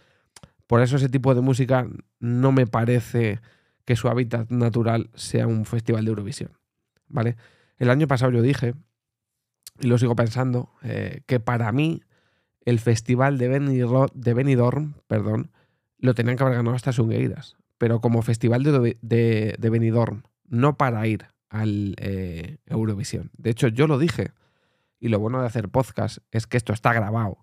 por 0.68 0.80
eso 0.82 0.96
ese 0.96 1.08
tipo 1.08 1.34
de 1.34 1.40
música 1.40 1.88
no 2.20 2.52
me 2.52 2.66
parece 2.66 3.40
que 3.84 3.96
su 3.96 4.08
hábitat 4.08 4.50
natural 4.50 5.10
sea 5.14 5.48
un 5.48 5.64
festival 5.64 6.04
de 6.04 6.10
Eurovisión. 6.10 6.52
¿Vale? 7.08 7.36
El 7.78 7.90
año 7.90 8.06
pasado 8.06 8.30
yo 8.30 8.42
dije, 8.42 8.74
y 9.80 9.86
lo 9.86 9.98
sigo 9.98 10.14
pensando, 10.14 10.70
eh, 10.82 11.22
que 11.26 11.40
para 11.40 11.72
mí 11.72 12.02
el 12.64 12.78
festival 12.78 13.38
de 13.38 13.48
Benidorm, 14.34 14.94
perdón, 15.06 15.50
lo 15.98 16.14
tenían 16.14 16.36
que 16.36 16.42
haber 16.42 16.56
ganado 16.56 16.76
hasta 16.76 16.92
Sungueiras, 16.92 17.56
pero 17.78 18.00
como 18.00 18.22
festival 18.22 18.62
de, 18.62 19.56
Benidorm, 19.58 20.22
no 20.46 20.76
para 20.76 21.06
ir 21.06 21.26
al 21.48 21.94
eh, 21.98 22.58
Eurovisión. 22.66 23.30
De 23.38 23.50
hecho, 23.50 23.68
yo 23.68 23.86
lo 23.86 23.98
dije, 23.98 24.32
y 25.00 25.08
lo 25.08 25.18
bueno 25.18 25.40
de 25.40 25.46
hacer 25.46 25.70
podcast 25.70 26.18
es 26.30 26.46
que 26.46 26.56
esto 26.56 26.74
está 26.74 26.92
grabado 26.92 27.38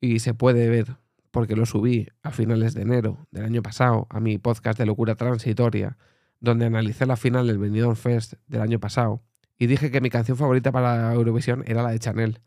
y 0.00 0.20
se 0.20 0.34
puede 0.34 0.68
ver, 0.68 0.96
porque 1.32 1.56
lo 1.56 1.66
subí 1.66 2.06
a 2.22 2.30
finales 2.30 2.74
de 2.74 2.82
enero 2.82 3.26
del 3.32 3.44
año 3.44 3.62
pasado 3.62 4.06
a 4.10 4.20
mi 4.20 4.38
podcast 4.38 4.78
de 4.78 4.86
locura 4.86 5.16
transitoria, 5.16 5.96
donde 6.38 6.66
analicé 6.66 7.06
la 7.06 7.16
final 7.16 7.48
del 7.48 7.58
Benidorm 7.58 7.96
Fest 7.96 8.34
del 8.46 8.60
año 8.60 8.78
pasado, 8.78 9.22
y 9.58 9.66
dije 9.66 9.90
que 9.90 10.00
mi 10.00 10.10
canción 10.10 10.36
favorita 10.36 10.70
para 10.70 11.12
Eurovisión 11.14 11.64
era 11.66 11.82
la 11.82 11.90
de 11.90 11.98
Chanel, 11.98 12.40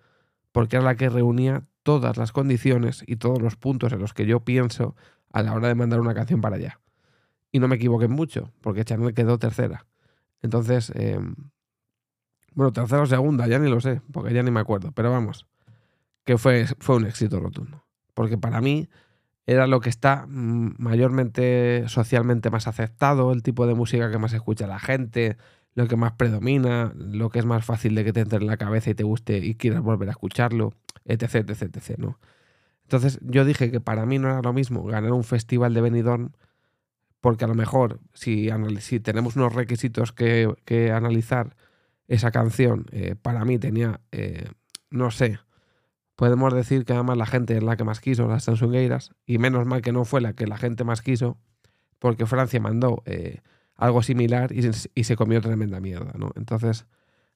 porque 0.51 0.77
era 0.77 0.85
la 0.85 0.95
que 0.95 1.09
reunía 1.09 1.65
todas 1.83 2.15
las 2.17 2.31
condiciones 2.31 3.03
y 3.07 3.17
todos 3.17 3.41
los 3.41 3.55
puntos 3.55 3.91
en 3.91 3.99
los 3.99 4.13
que 4.13 4.25
yo 4.25 4.41
pienso 4.41 4.95
a 5.31 5.41
la 5.41 5.53
hora 5.53 5.67
de 5.67 5.75
mandar 5.75 5.99
una 5.99 6.13
canción 6.13 6.41
para 6.41 6.57
allá. 6.57 6.79
Y 7.51 7.59
no 7.59 7.67
me 7.67 7.77
equivoqué 7.77 8.07
mucho, 8.07 8.51
porque 8.61 8.85
Chanel 8.85 9.13
quedó 9.13 9.39
tercera. 9.39 9.85
Entonces, 10.41 10.91
em, 10.95 11.35
bueno, 12.53 12.71
tercera 12.71 13.01
o 13.01 13.05
segunda, 13.05 13.47
ya 13.47 13.59
ni 13.59 13.69
lo 13.69 13.81
sé, 13.81 14.01
porque 14.11 14.33
ya 14.33 14.43
ni 14.43 14.51
me 14.51 14.59
acuerdo, 14.59 14.91
pero 14.91 15.09
vamos, 15.09 15.47
que 16.23 16.37
fue, 16.37 16.65
fue 16.79 16.97
un 16.97 17.05
éxito 17.05 17.39
rotundo. 17.39 17.84
Porque 18.15 18.39
para 18.39 18.62
mí 18.62 18.89
era 19.45 19.67
lo 19.67 19.79
que 19.81 19.89
está 19.89 20.25
mm, 20.27 20.75
mayormente 20.79 21.86
socialmente 21.88 22.50
más 22.50 22.67
aceptado, 22.67 23.31
el 23.31 23.43
tipo 23.43 23.67
de 23.67 23.75
música 23.75 24.10
que 24.12 24.17
más 24.17 24.34
escucha 24.34 24.67
la 24.67 24.79
gente, 24.79 25.38
lo 25.75 25.88
que 25.88 25.98
más 25.98 26.13
predomina, 26.13 26.93
lo 26.95 27.29
que 27.29 27.39
es 27.39 27.45
más 27.45 27.63
fácil 27.65 27.95
de 27.95 28.03
que 28.03 28.13
te 28.13 28.22
entre 28.22 28.39
en 28.39 28.48
la 28.48 28.57
cabeza 28.57 28.89
y 28.89 28.95
te 28.95 29.03
guste 29.03 29.38
y 29.38 29.55
quieras 29.55 29.81
volver 29.81 30.10
a 30.10 30.12
escucharlo, 30.13 30.74
etc, 31.05 31.36
etc, 31.50 31.75
etc, 31.75 31.98
¿no? 32.00 32.19
Entonces 32.84 33.19
yo 33.22 33.45
dije 33.45 33.72
que 33.72 33.81
para 33.81 34.05
mí 34.05 34.19
no 34.19 34.29
era 34.29 34.41
lo 34.41 34.53
mismo 34.53 34.84
ganar 34.84 35.12
un 35.12 35.24
festival 35.24 35.74
de 35.74 35.81
Benidorm, 35.81 36.31
porque 37.19 37.45
a 37.45 37.48
lo 37.48 37.55
mejor 37.55 38.00
si, 38.13 38.50
si 38.79 39.00
tenemos 39.00 39.36
unos 39.36 39.53
requisitos 39.53 40.12
que, 40.12 40.91
analizar, 40.93 41.55
esa 42.07 42.29
canción 42.31 42.86
eh, 42.91 43.15
para 43.19 43.45
mí 43.45 43.57
tenía, 43.57 44.00
eh, 44.12 44.48
no 44.91 45.10
sé, 45.10 45.39
podemos 46.15 46.53
decir 46.53 46.86
que 46.86 46.93
además 46.93 47.17
la 47.17 47.25
gente 47.25 47.57
es 47.57 47.63
la 47.63 47.77
que 47.77 47.84
más 47.84 48.00
quiso, 48.00 48.27
las 48.27 48.43
Samsungueiras, 48.43 49.12
y 49.25 49.38
menos 49.38 49.65
mal 49.65 49.81
que 49.81 49.91
no 49.91 50.05
fue 50.05 50.22
la 50.22 50.34
que 50.34 50.48
la 50.48 50.57
gente 50.57 50.84
más 50.84 51.01
quiso, 51.01 51.38
porque 52.00 52.25
Francia 52.25 52.60
mandó... 52.60 53.03
Eh, 53.05 53.41
algo 53.77 54.01
similar 54.03 54.51
y, 54.51 55.03
se 55.03 55.15
comió 55.15 55.41
tremenda 55.41 55.79
mierda, 55.79 56.13
¿no? 56.17 56.31
Entonces, 56.36 56.86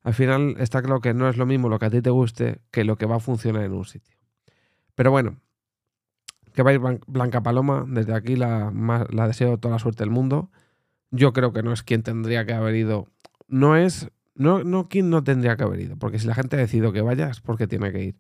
Al 0.01 0.13
final 0.13 0.55
está 0.59 0.81
claro 0.81 1.01
que 1.01 1.13
no 1.13 1.27
es 1.27 1.35
lo 1.35 1.45
mismo 1.45 1.67
lo 1.67 1.77
que 1.77 1.85
a 1.85 1.89
ti 1.89 2.01
te 2.01 2.09
guste 2.09 2.61
que 2.71 2.85
lo 2.85 2.97
que 2.97 3.05
va 3.05 3.17
a 3.17 3.19
funcionar 3.19 3.63
en 3.63 3.73
un 3.73 3.83
sitio. 3.83 4.15
Pero 4.95 5.11
bueno, 5.11 5.35
que 6.53 6.63
va 6.63 6.71
a 6.71 6.73
ir 6.73 6.79
Blanca 7.07 7.43
Paloma, 7.43 7.85
desde 7.85 8.13
aquí 8.13 8.37
la, 8.37 8.71
deseo 9.27 9.57
toda 9.57 9.73
la 9.73 9.79
suerte 9.79 10.03
del 10.03 10.09
mundo. 10.09 10.49
Yo 11.11 11.33
creo 11.33 11.51
que 11.51 11.63
no 11.63 11.73
es 11.73 11.83
quien 11.83 12.03
tendría 12.03 12.45
que 12.45 12.53
haber 12.53 12.75
ido. 12.75 13.07
No 13.47 13.75
es. 13.75 14.09
No, 14.35 14.63
no 14.63 14.87
quien 14.87 15.09
no 15.09 15.21
tendría 15.21 15.57
que 15.57 15.63
haber 15.63 15.81
ido, 15.81 15.97
porque 15.97 16.17
si 16.17 16.27
la 16.27 16.33
gente 16.33 16.55
ha 16.55 16.59
decidido 16.59 16.93
que 16.93 17.01
vaya 17.01 17.29
es 17.29 17.41
porque 17.41 17.67
tiene 17.67 17.91
que 17.91 18.03
ir. 18.03 18.15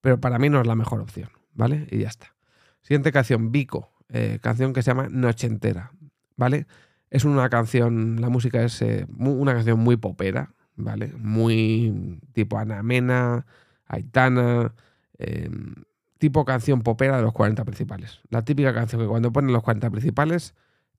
Pero 0.00 0.20
para 0.20 0.38
mí 0.38 0.48
no 0.48 0.60
es 0.60 0.66
la 0.66 0.74
mejor 0.74 1.00
opción, 1.00 1.30
¿vale? 1.54 1.86
Y 1.90 1.98
ya 1.98 2.08
está. 2.08 2.34
Siguiente 2.82 3.12
canción, 3.12 3.52
Vico, 3.52 3.92
eh, 4.08 4.38
canción 4.40 4.72
que 4.72 4.82
se 4.82 4.90
llama 4.90 5.08
Noche 5.10 5.46
Entera, 5.46 5.92
¿vale? 6.36 6.66
Es 7.10 7.24
una 7.24 7.48
canción, 7.48 8.20
la 8.20 8.28
música 8.28 8.62
es 8.62 8.80
eh, 8.82 9.06
una 9.18 9.54
canción 9.54 9.80
muy 9.80 9.96
popera, 9.96 10.54
¿vale? 10.76 11.12
Muy 11.16 12.20
tipo 12.32 12.58
Ana 12.58 12.82
Mena, 12.82 13.46
Aitana, 13.86 14.74
em, 15.18 15.74
tipo 16.18 16.44
canción 16.44 16.82
popera 16.82 17.16
de 17.16 17.22
los 17.22 17.32
40 17.32 17.64
principales. 17.64 18.20
La 18.30 18.42
típica 18.42 18.74
canción 18.74 19.00
que 19.00 19.08
cuando 19.08 19.32
ponen 19.32 19.52
los 19.52 19.62
40 19.62 19.90
principales 19.90 20.54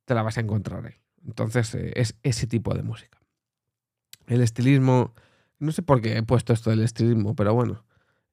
te 0.06 0.14
la 0.16 0.24
vas 0.24 0.38
a 0.38 0.42
encontrar 0.42 0.86
ahí. 0.86 0.96
Entonces 1.26 1.74
eh, 1.76 1.94
es 1.96 2.16
ese 2.24 2.48
tipo 2.48 2.74
de 2.74 2.84
música. 2.84 3.20
El 4.28 4.42
estilismo, 4.42 5.14
no 5.60 5.72
sé 5.72 5.82
por 5.82 6.02
qué 6.02 6.18
he 6.18 6.24
puesto 6.24 6.54
esto 6.54 6.70
del 6.70 6.82
estilismo, 6.82 7.36
pero 7.36 7.54
bueno, 7.54 7.84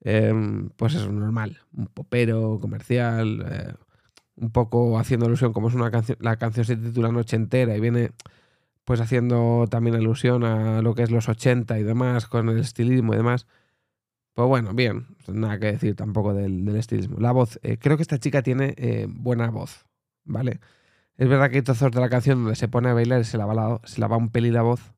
em, 0.07 0.71
pues 0.77 0.95
es 0.95 1.09
normal. 1.11 1.59
Un 1.77 1.87
popero, 1.87 2.59
comercial, 2.61 3.45
eh, 3.51 3.75
un 4.37 4.51
poco 4.51 4.99
haciendo 4.99 5.27
alusión, 5.27 5.53
como 5.53 5.69
es 5.69 5.75
una 5.75 5.91
canción, 5.91 6.19
la 6.21 6.37
canción 6.37 6.65
se 6.67 6.77
titula 6.77 7.11
Noche 7.11 7.37
entera 7.37 7.77
y 7.77 7.81
viene 7.81 8.13
pues 8.85 9.01
haciendo 9.01 9.67
también 9.69 9.97
alusión 9.97 10.45
a 10.45 10.81
lo 10.83 10.95
que 10.95 11.03
es 11.03 11.11
los 11.11 11.29
80 11.29 11.79
y 11.81 11.83
demás, 11.83 12.27
con 12.29 12.49
el 12.49 12.59
estilismo 12.59 13.15
y 13.15 13.17
demás. 13.17 13.47
Pues 14.35 14.49
bueno, 14.49 14.75
bien, 14.75 15.07
nada 15.29 15.59
que 15.59 15.73
decir 15.73 15.97
tampoco 15.97 16.35
del, 16.35 16.69
estilismo. 16.77 17.19
La 17.19 17.33
voz, 17.33 17.59
eh, 17.63 17.79
creo 17.79 17.97
que 17.97 18.03
esta 18.03 18.19
chica 18.19 18.43
tiene 18.43 18.75
eh, 18.77 19.07
buena 19.09 19.51
voz, 19.51 19.87
¿vale? 20.25 20.61
Es 21.17 21.29
verdad 21.29 21.51
que 21.51 21.57
hay 21.57 21.63
trozos 21.63 21.91
de 21.91 22.01
la 22.01 22.11
canción 22.11 22.45
donde 22.45 22.57
se 22.57 22.69
pone 22.69 22.91
a 22.91 22.95
bailar 22.95 23.23
y 23.23 23.25
se 23.25 23.39
la, 23.39 23.47
va 23.47 23.81
se 23.85 24.05
un 24.05 24.31
peli 24.31 24.51
la 24.51 24.63
voz, 24.63 24.93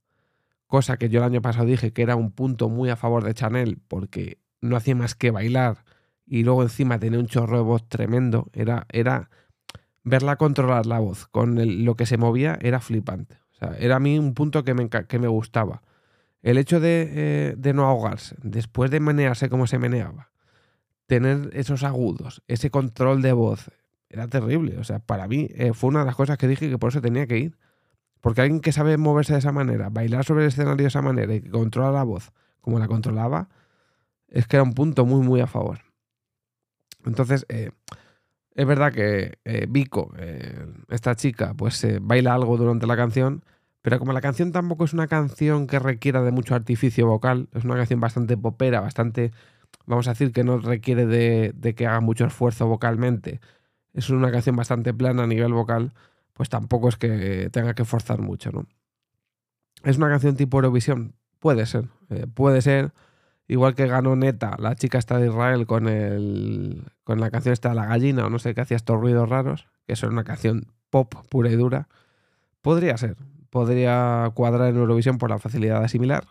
cosa 0.66 0.98
que 0.98 1.08
yo 1.08 1.20
el 1.20 1.24
año 1.24 1.42
pasado 1.42 1.66
dije 1.66 1.92
que 1.92 2.02
era 2.02 2.16
un 2.16 2.32
punto 2.32 2.68
muy 2.68 2.90
a 2.90 2.96
favor 2.96 3.24
de 3.24 3.34
Chanel, 3.34 3.78
porque 3.88 4.38
no 4.60 4.76
hacía 4.76 4.94
más 4.94 5.14
que 5.14 5.30
bailar 5.30 5.84
y 6.26 6.42
luego 6.42 6.62
encima 6.62 6.98
tenía 6.98 7.18
un 7.18 7.26
chorro 7.26 7.56
de 7.56 7.62
voz 7.62 7.88
tremendo. 7.88 8.50
Era, 8.52 8.86
era 8.90 9.30
verla 10.04 10.36
controlar 10.36 10.86
la 10.86 10.98
voz 10.98 11.26
con 11.28 11.84
lo 11.84 11.94
que 11.96 12.06
se 12.06 12.18
movía, 12.18 12.58
era 12.60 12.80
flipante. 12.80 13.38
Era 13.78 13.96
a 13.96 14.00
mí 14.00 14.18
un 14.18 14.34
punto 14.34 14.62
que 14.62 14.74
me, 14.74 14.88
que 14.88 15.18
me 15.18 15.28
gustaba. 15.28 15.82
El 16.42 16.58
hecho 16.58 16.78
eh, 16.82 17.54
de, 17.56 17.72
no 17.72 17.86
ahogarse, 17.86 18.36
después 18.42 18.90
de 18.90 19.00
menearse 19.00 19.48
como 19.48 19.66
se 19.66 19.78
meneaba, 19.78 20.30
tener 21.06 21.50
esos 21.52 21.82
agudos, 21.82 22.42
ese 22.46 22.70
control 22.70 23.22
de 23.22 23.32
voz, 23.32 23.70
era 24.08 24.28
terrible. 24.28 24.78
O 24.78 24.84
sea, 24.84 25.00
para 25.00 25.26
mí 25.26 25.48
eh, 25.54 25.72
fue 25.72 25.88
una 25.88 26.00
de 26.00 26.06
las 26.06 26.14
cosas 26.14 26.38
que 26.38 26.46
dije 26.46 26.70
que 26.70 26.78
por 26.78 26.90
eso 26.90 27.00
tenía 27.00 27.26
que 27.26 27.38
ir. 27.38 27.58
Porque 28.20 28.40
alguien 28.40 28.60
que 28.60 28.72
sabe 28.72 28.96
moverse 28.96 29.32
de 29.32 29.38
esa 29.38 29.52
manera, 29.52 29.90
bailar 29.90 30.24
sobre 30.24 30.42
el 30.42 30.48
escenario 30.48 30.82
de 30.82 30.88
esa 30.88 31.02
manera 31.02 31.34
y 31.34 31.40
que 31.40 31.50
controla 31.50 31.92
la 31.92 32.02
voz 32.02 32.32
como 32.60 32.78
la 32.78 32.88
controlaba, 32.88 33.48
es 34.28 34.46
que 34.46 34.56
era 34.56 34.62
un 34.62 34.74
punto 34.74 35.04
muy, 35.06 35.26
muy 35.26 35.40
a 35.40 35.46
favor. 35.46 35.80
Entonces, 37.04 37.46
eh, 37.48 37.70
es 38.54 38.66
verdad 38.66 38.92
que 38.92 39.38
Vico, 39.68 40.12
esta 40.88 41.14
chica, 41.14 41.54
pues 41.54 41.86
baila 42.00 42.34
algo 42.34 42.56
durante 42.56 42.86
la 42.86 42.96
canción, 42.96 43.44
pero 43.82 43.98
como 43.98 44.12
la 44.12 44.20
canción 44.20 44.52
tampoco 44.52 44.84
es 44.84 44.92
una 44.92 45.06
canción 45.06 45.66
que 45.66 45.78
requiera 45.78 46.22
de 46.22 46.32
mucho 46.32 46.54
artificio 46.54 47.06
vocal, 47.06 47.48
es 47.54 47.64
una 47.64 47.76
canción 47.76 48.00
bastante 48.00 48.36
popera, 48.36 48.80
bastante, 48.80 49.32
vamos 49.86 50.08
a 50.08 50.10
decir, 50.10 50.32
que 50.32 50.44
no 50.44 50.58
requiere 50.58 51.06
de, 51.06 51.74
que 51.74 51.86
haga 51.86 52.00
mucho 52.00 52.26
esfuerzo 52.26 52.66
vocalmente, 52.66 53.40
es 53.94 54.10
una 54.10 54.30
canción 54.30 54.56
bastante 54.56 54.92
plana 54.92 55.22
a 55.22 55.26
nivel 55.26 55.52
vocal, 55.52 55.92
pues 56.32 56.48
tampoco 56.48 56.88
es 56.88 56.96
que 56.96 57.48
tenga 57.50 57.74
que 57.74 57.84
forzar 57.84 58.20
mucho, 58.20 58.50
¿no? 58.52 58.66
¿Es 59.84 59.96
una 59.96 60.08
canción 60.08 60.36
tipo 60.36 60.58
Eurovisión? 60.58 61.14
Puede 61.38 61.64
ser, 61.64 61.88
eh, 62.10 62.26
puede 62.26 62.62
ser. 62.62 62.92
Igual 63.48 63.74
que 63.74 63.86
ganó 63.86 64.14
Neta, 64.14 64.56
la 64.58 64.74
chica 64.74 64.98
está 64.98 65.18
de 65.18 65.28
Israel 65.28 65.66
con, 65.66 65.88
el, 65.88 66.84
con 67.02 67.18
la 67.18 67.30
canción 67.30 67.54
esta 67.54 67.72
La 67.72 67.86
Gallina, 67.86 68.26
o 68.26 68.30
no 68.30 68.38
sé 68.38 68.54
qué 68.54 68.60
hacía 68.60 68.76
estos 68.76 69.00
ruidos 69.00 69.26
raros, 69.26 69.66
que 69.86 69.94
es 69.94 70.02
una 70.02 70.22
canción 70.22 70.66
pop 70.90 71.14
pura 71.30 71.50
y 71.50 71.56
dura. 71.56 71.88
Podría 72.60 72.98
ser, 72.98 73.16
podría 73.48 74.30
cuadrar 74.34 74.68
en 74.68 74.76
Eurovisión 74.76 75.16
por 75.16 75.30
la 75.30 75.38
facilidad 75.38 75.78
de 75.78 75.86
asimilar, 75.86 76.26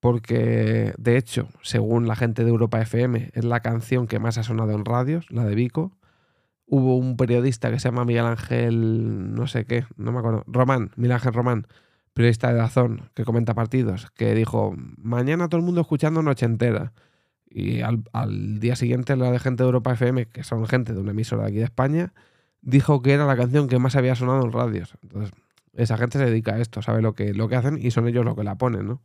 porque 0.00 0.92
de 0.98 1.16
hecho, 1.16 1.48
según 1.62 2.08
la 2.08 2.16
gente 2.16 2.42
de 2.42 2.50
Europa 2.50 2.80
FM, 2.80 3.30
es 3.34 3.44
la 3.44 3.60
canción 3.60 4.08
que 4.08 4.18
más 4.18 4.36
ha 4.36 4.42
sonado 4.42 4.72
en 4.72 4.84
radios, 4.84 5.30
la 5.30 5.44
de 5.44 5.54
Vico. 5.54 5.92
Hubo 6.66 6.96
un 6.96 7.16
periodista 7.16 7.70
que 7.70 7.78
se 7.78 7.88
llama 7.88 8.04
Miguel 8.04 8.26
Ángel, 8.26 9.32
no 9.32 9.46
sé 9.46 9.64
qué, 9.64 9.86
no 9.96 10.10
me 10.10 10.18
acuerdo, 10.18 10.42
Román, 10.48 10.90
Miguel 10.96 11.12
Ángel 11.12 11.34
Román, 11.34 11.68
periodista 12.12 12.48
de 12.48 12.54
Dazón, 12.54 13.10
que 13.14 13.24
comenta 13.24 13.54
partidos, 13.54 14.10
que 14.12 14.34
dijo, 14.34 14.74
mañana 14.96 15.48
todo 15.48 15.58
el 15.58 15.64
mundo 15.64 15.80
escuchando 15.80 16.22
Noche 16.22 16.46
Entera. 16.46 16.92
Y 17.48 17.82
al, 17.82 18.04
día 18.60 18.76
siguiente 18.76 19.14
la 19.16 19.30
de 19.30 19.38
gente 19.38 19.62
de 19.62 19.66
Europa 19.66 19.92
FM, 19.92 20.26
que 20.26 20.42
son 20.42 20.66
gente 20.66 20.94
de 20.94 21.00
una 21.00 21.10
emisora 21.10 21.42
de 21.42 21.48
aquí 21.48 21.58
de 21.58 21.64
España, 21.64 22.14
dijo 22.62 23.02
que 23.02 23.12
era 23.12 23.26
la 23.26 23.36
canción 23.36 23.68
que 23.68 23.78
más 23.78 23.96
había 23.96 24.14
sonado 24.14 24.44
en 24.44 24.52
radios. 24.52 24.96
Entonces, 25.02 25.32
esa 25.74 25.96
gente 25.98 26.18
se 26.18 26.24
dedica 26.24 26.54
a 26.54 26.60
esto, 26.60 26.80
sabe 26.82 27.02
lo 27.02 27.14
que, 27.14 27.34
lo 27.34 27.48
que 27.48 27.56
hacen 27.56 27.78
y 27.78 27.90
son 27.90 28.08
ellos 28.08 28.24
los 28.24 28.36
que 28.36 28.44
la 28.44 28.56
ponen, 28.56 28.86
¿no? 28.86 29.02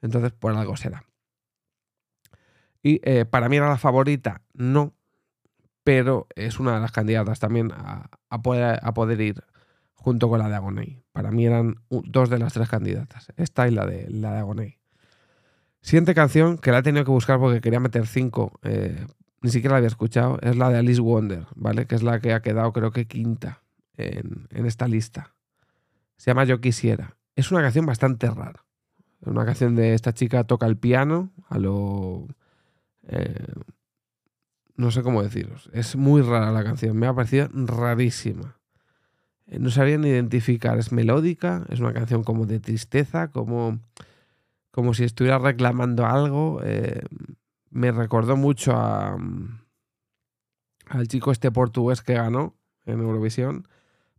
Entonces, 0.00 0.32
por 0.32 0.56
algo 0.56 0.76
será. 0.76 1.04
Y 2.82 3.00
eh, 3.02 3.24
para 3.24 3.48
mí 3.48 3.56
era 3.56 3.68
la 3.68 3.78
favorita, 3.78 4.42
no, 4.52 4.94
pero 5.88 6.26
es 6.36 6.60
una 6.60 6.74
de 6.74 6.80
las 6.80 6.92
candidatas 6.92 7.40
también 7.40 7.72
a, 7.72 8.10
poder, 8.42 8.78
a 8.82 8.94
poder, 8.94 9.20
ir 9.20 9.42
junto 9.94 10.28
con 10.28 10.38
la 10.38 10.48
de 10.48 10.54
Agoney. 10.54 11.02
Para 11.18 11.32
mí 11.32 11.44
eran 11.44 11.74
dos 11.90 12.30
de 12.30 12.38
las 12.38 12.52
tres 12.52 12.68
candidatas, 12.68 13.32
esta 13.36 13.66
y 13.66 13.72
la 13.72 13.84
de, 13.84 14.08
la 14.08 14.34
de 14.34 14.38
Agoney. 14.38 14.78
Siguiente 15.80 16.14
canción, 16.14 16.58
que 16.58 16.70
la 16.70 16.78
he 16.78 16.82
tenido 16.84 17.04
que 17.04 17.10
buscar 17.10 17.40
porque 17.40 17.60
quería 17.60 17.80
meter 17.80 18.06
cinco, 18.06 18.60
eh, 18.62 19.04
ni 19.40 19.50
siquiera 19.50 19.72
la 19.72 19.78
había 19.78 19.88
escuchado, 19.88 20.38
es 20.42 20.54
la 20.54 20.70
de 20.70 20.78
Alice 20.78 21.00
Wonder, 21.00 21.46
¿vale? 21.56 21.86
Que 21.86 21.96
es 21.96 22.04
la 22.04 22.20
que 22.20 22.32
ha 22.34 22.40
quedado 22.40 22.72
creo 22.72 22.92
que 22.92 23.08
quinta 23.08 23.64
en, 23.96 24.46
en 24.50 24.64
esta 24.64 24.86
lista. 24.86 25.34
Se 26.18 26.30
llama 26.30 26.44
Yo 26.44 26.60
Quisiera. 26.60 27.16
Es 27.34 27.50
una 27.50 27.62
canción 27.62 27.84
bastante 27.84 28.30
rara. 28.30 28.64
Una 29.22 29.44
canción 29.44 29.74
de 29.74 29.94
esta 29.94 30.14
chica 30.14 30.44
toca 30.44 30.66
el 30.66 30.76
piano 30.76 31.32
a 31.48 31.58
lo... 31.58 32.28
Eh, 33.08 33.54
no 34.76 34.92
sé 34.92 35.02
cómo 35.02 35.24
deciros. 35.24 35.68
Es 35.72 35.96
muy 35.96 36.22
rara 36.22 36.52
la 36.52 36.62
canción. 36.62 36.96
Me 36.96 37.08
ha 37.08 37.12
parecido 37.12 37.48
rarísima. 37.52 38.57
Eh, 39.48 39.58
no 39.58 39.70
sabían 39.70 40.04
identificar. 40.04 40.78
Es 40.78 40.92
melódica, 40.92 41.64
es 41.68 41.80
una 41.80 41.92
canción 41.92 42.22
como 42.24 42.46
de 42.46 42.60
tristeza, 42.60 43.28
como, 43.28 43.80
como 44.70 44.94
si 44.94 45.04
estuviera 45.04 45.38
reclamando 45.38 46.06
algo. 46.06 46.60
Eh, 46.64 47.02
me 47.70 47.92
recordó 47.92 48.36
mucho 48.36 48.72
a, 48.74 49.18
al 50.86 51.08
chico 51.08 51.32
este 51.32 51.50
portugués 51.50 52.02
que 52.02 52.14
ganó 52.14 52.54
en 52.86 53.00
Eurovisión 53.00 53.66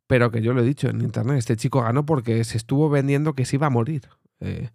pero 0.10 0.32
que 0.32 0.42
yo 0.42 0.54
lo 0.54 0.62
he 0.62 0.66
dicho 0.66 0.90
en 0.90 1.02
internet, 1.02 1.38
este 1.38 1.56
chico 1.56 1.84
ganó 1.84 2.04
porque 2.04 2.44
se 2.44 2.58
estuvo 2.58 2.90
vendiendo 2.90 3.34
que 3.34 3.46
se 3.46 3.58
iba 3.58 3.68
a 3.68 3.70
morir. 3.70 4.10
Eh, 4.40 4.72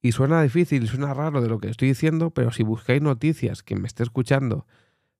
y 0.00 0.12
suena 0.12 0.40
difícil, 0.40 0.86
suena 0.86 1.12
raro 1.12 1.42
de 1.42 1.48
lo 1.48 1.58
que 1.58 1.68
estoy 1.68 1.88
diciendo, 1.88 2.30
pero 2.30 2.52
si 2.52 2.62
buscáis 2.62 3.02
noticias, 3.02 3.64
que 3.64 3.74
me 3.74 3.88
esté 3.88 4.04
escuchando, 4.04 4.64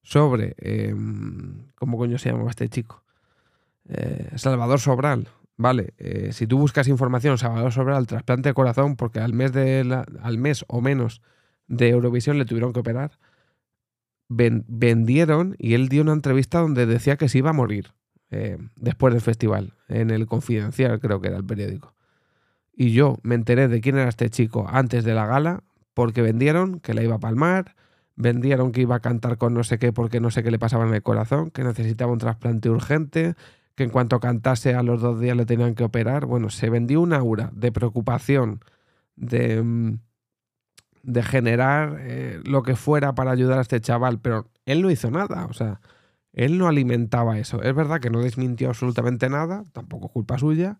sobre, 0.04 0.54
em, 0.58 1.66
¿cómo 1.74 1.98
coño 1.98 2.16
se 2.16 2.30
llamaba 2.30 2.50
este 2.50 2.68
chico? 2.68 3.02
Eh, 3.88 4.30
Salvador 4.36 4.80
Sobral, 4.80 5.28
¿vale? 5.56 5.94
Eh, 5.98 6.30
si 6.32 6.46
tú 6.46 6.58
buscas 6.58 6.88
información, 6.88 7.38
Salvador 7.38 7.72
Sobral, 7.72 8.06
trasplante 8.06 8.50
de 8.50 8.54
corazón, 8.54 8.96
porque 8.96 9.20
al 9.20 9.32
mes, 9.32 9.52
de 9.52 10.04
al 10.22 10.38
mes 10.38 10.64
o 10.68 10.80
menos 10.80 11.22
de 11.68 11.90
Eurovisión 11.90 12.38
le 12.38 12.44
tuvieron 12.44 12.72
que 12.72 12.80
operar, 12.80 13.18
vendieron 14.28 15.54
y 15.58 15.74
él 15.74 15.88
dio 15.88 16.02
una 16.02 16.12
entrevista 16.12 16.60
donde 16.60 16.86
decía 16.86 17.16
que 17.16 17.28
se 17.28 17.38
iba 17.38 17.50
a 17.50 17.54
morir. 17.54 17.92
Eh, 18.30 18.58
después 18.74 19.14
del 19.14 19.22
festival, 19.22 19.74
en 19.88 20.10
el 20.10 20.26
Confidencial 20.26 20.98
creo 20.98 21.20
que 21.20 21.28
era 21.28 21.36
el 21.36 21.44
periódico. 21.44 21.94
Y 22.72 22.90
yo 22.90 23.18
me 23.22 23.36
enteré 23.36 23.68
de 23.68 23.80
quién 23.80 23.96
era 23.96 24.08
este 24.08 24.28
chico 24.30 24.66
antes 24.68 25.04
de 25.04 25.14
la 25.14 25.26
gala 25.26 25.62
porque 25.94 26.22
vendieron 26.22 26.80
que 26.80 26.92
la 26.92 27.02
iba 27.02 27.14
a 27.14 27.20
palmar, 27.20 27.76
vendieron 28.16 28.72
que 28.72 28.82
iba 28.82 28.96
a 28.96 29.00
cantar 29.00 29.38
con 29.38 29.54
no 29.54 29.64
sé 29.64 29.78
qué 29.78 29.92
porque 29.92 30.20
no 30.20 30.30
sé 30.30 30.42
qué 30.42 30.50
le 30.50 30.58
pasaba 30.58 30.86
en 30.86 30.92
el 30.92 31.02
corazón, 31.02 31.50
que 31.50 31.62
necesitaba 31.62 32.12
un 32.12 32.18
trasplante 32.18 32.68
urgente, 32.68 33.34
que 33.76 33.84
en 33.84 33.90
cuanto 33.90 34.18
cantase 34.20 34.74
a 34.74 34.82
los 34.82 35.02
dos 35.02 35.20
días 35.20 35.36
le 35.36 35.46
tenían 35.46 35.74
que 35.74 35.84
operar. 35.84 36.26
Bueno, 36.26 36.50
se 36.50 36.70
vendió 36.70 37.00
una 37.00 37.18
aura 37.18 37.50
de 37.54 37.70
preocupación, 37.70 38.60
de, 39.16 39.62
mm, 39.62 39.98
generar 41.22 41.98
eh, 42.00 42.40
lo 42.44 42.62
que 42.62 42.74
fuera 42.74 43.14
para 43.14 43.30
ayudar 43.30 43.58
a 43.58 43.62
este 43.62 43.80
chaval, 43.80 44.18
pero 44.20 44.50
él 44.64 44.82
no 44.82 44.90
hizo 44.90 45.10
nada, 45.10 45.46
o 45.46 45.52
sea, 45.52 45.80
él 46.32 46.58
no 46.58 46.68
alimentaba 46.68 47.38
eso. 47.38 47.62
Es 47.62 47.74
verdad 47.74 48.00
que 48.00 48.10
no 48.10 48.20
desmintió 48.22 48.68
absolutamente 48.68 49.28
nada, 49.28 49.64
tampoco 49.72 50.08
culpa 50.08 50.38
suya, 50.38 50.78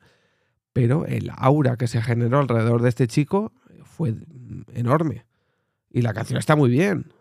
pero 0.73 1.07
el 1.07 1.31
aura 1.37 1.77
que 1.77 1.87
se 1.87 2.03
generó 2.03 2.41
alrededor 2.41 2.83
de 2.83 2.89
este 2.89 3.07
chico 3.07 3.53
fue 3.85 4.15
enorme. 4.75 5.27
Y 5.91 6.03
la 6.03 6.13
canción 6.13 6.39
está 6.39 6.57
muy 6.57 6.71
bien, 6.71 7.13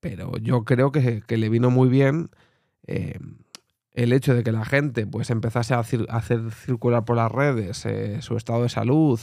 pero 0.00 0.36
yo 0.38 0.64
creo 0.64 0.92
que, 0.92 1.22
le 1.26 1.48
vino 1.48 1.70
muy 1.70 1.88
bien 1.88 2.30
eh, 2.86 3.18
el 3.96 4.12
hecho 4.12 4.34
de 4.34 4.44
que 4.44 4.52
la 4.52 4.64
gente 4.64 5.06
pues 5.06 5.30
empezase 5.30 5.74
a, 5.74 5.80
hacer 5.80 6.52
circular 6.52 7.04
por 7.04 7.16
las 7.16 7.32
redes 7.32 7.84
eh, 7.86 8.22
su 8.22 8.36
estado 8.36 8.62
de 8.62 8.68
salud 8.68 9.18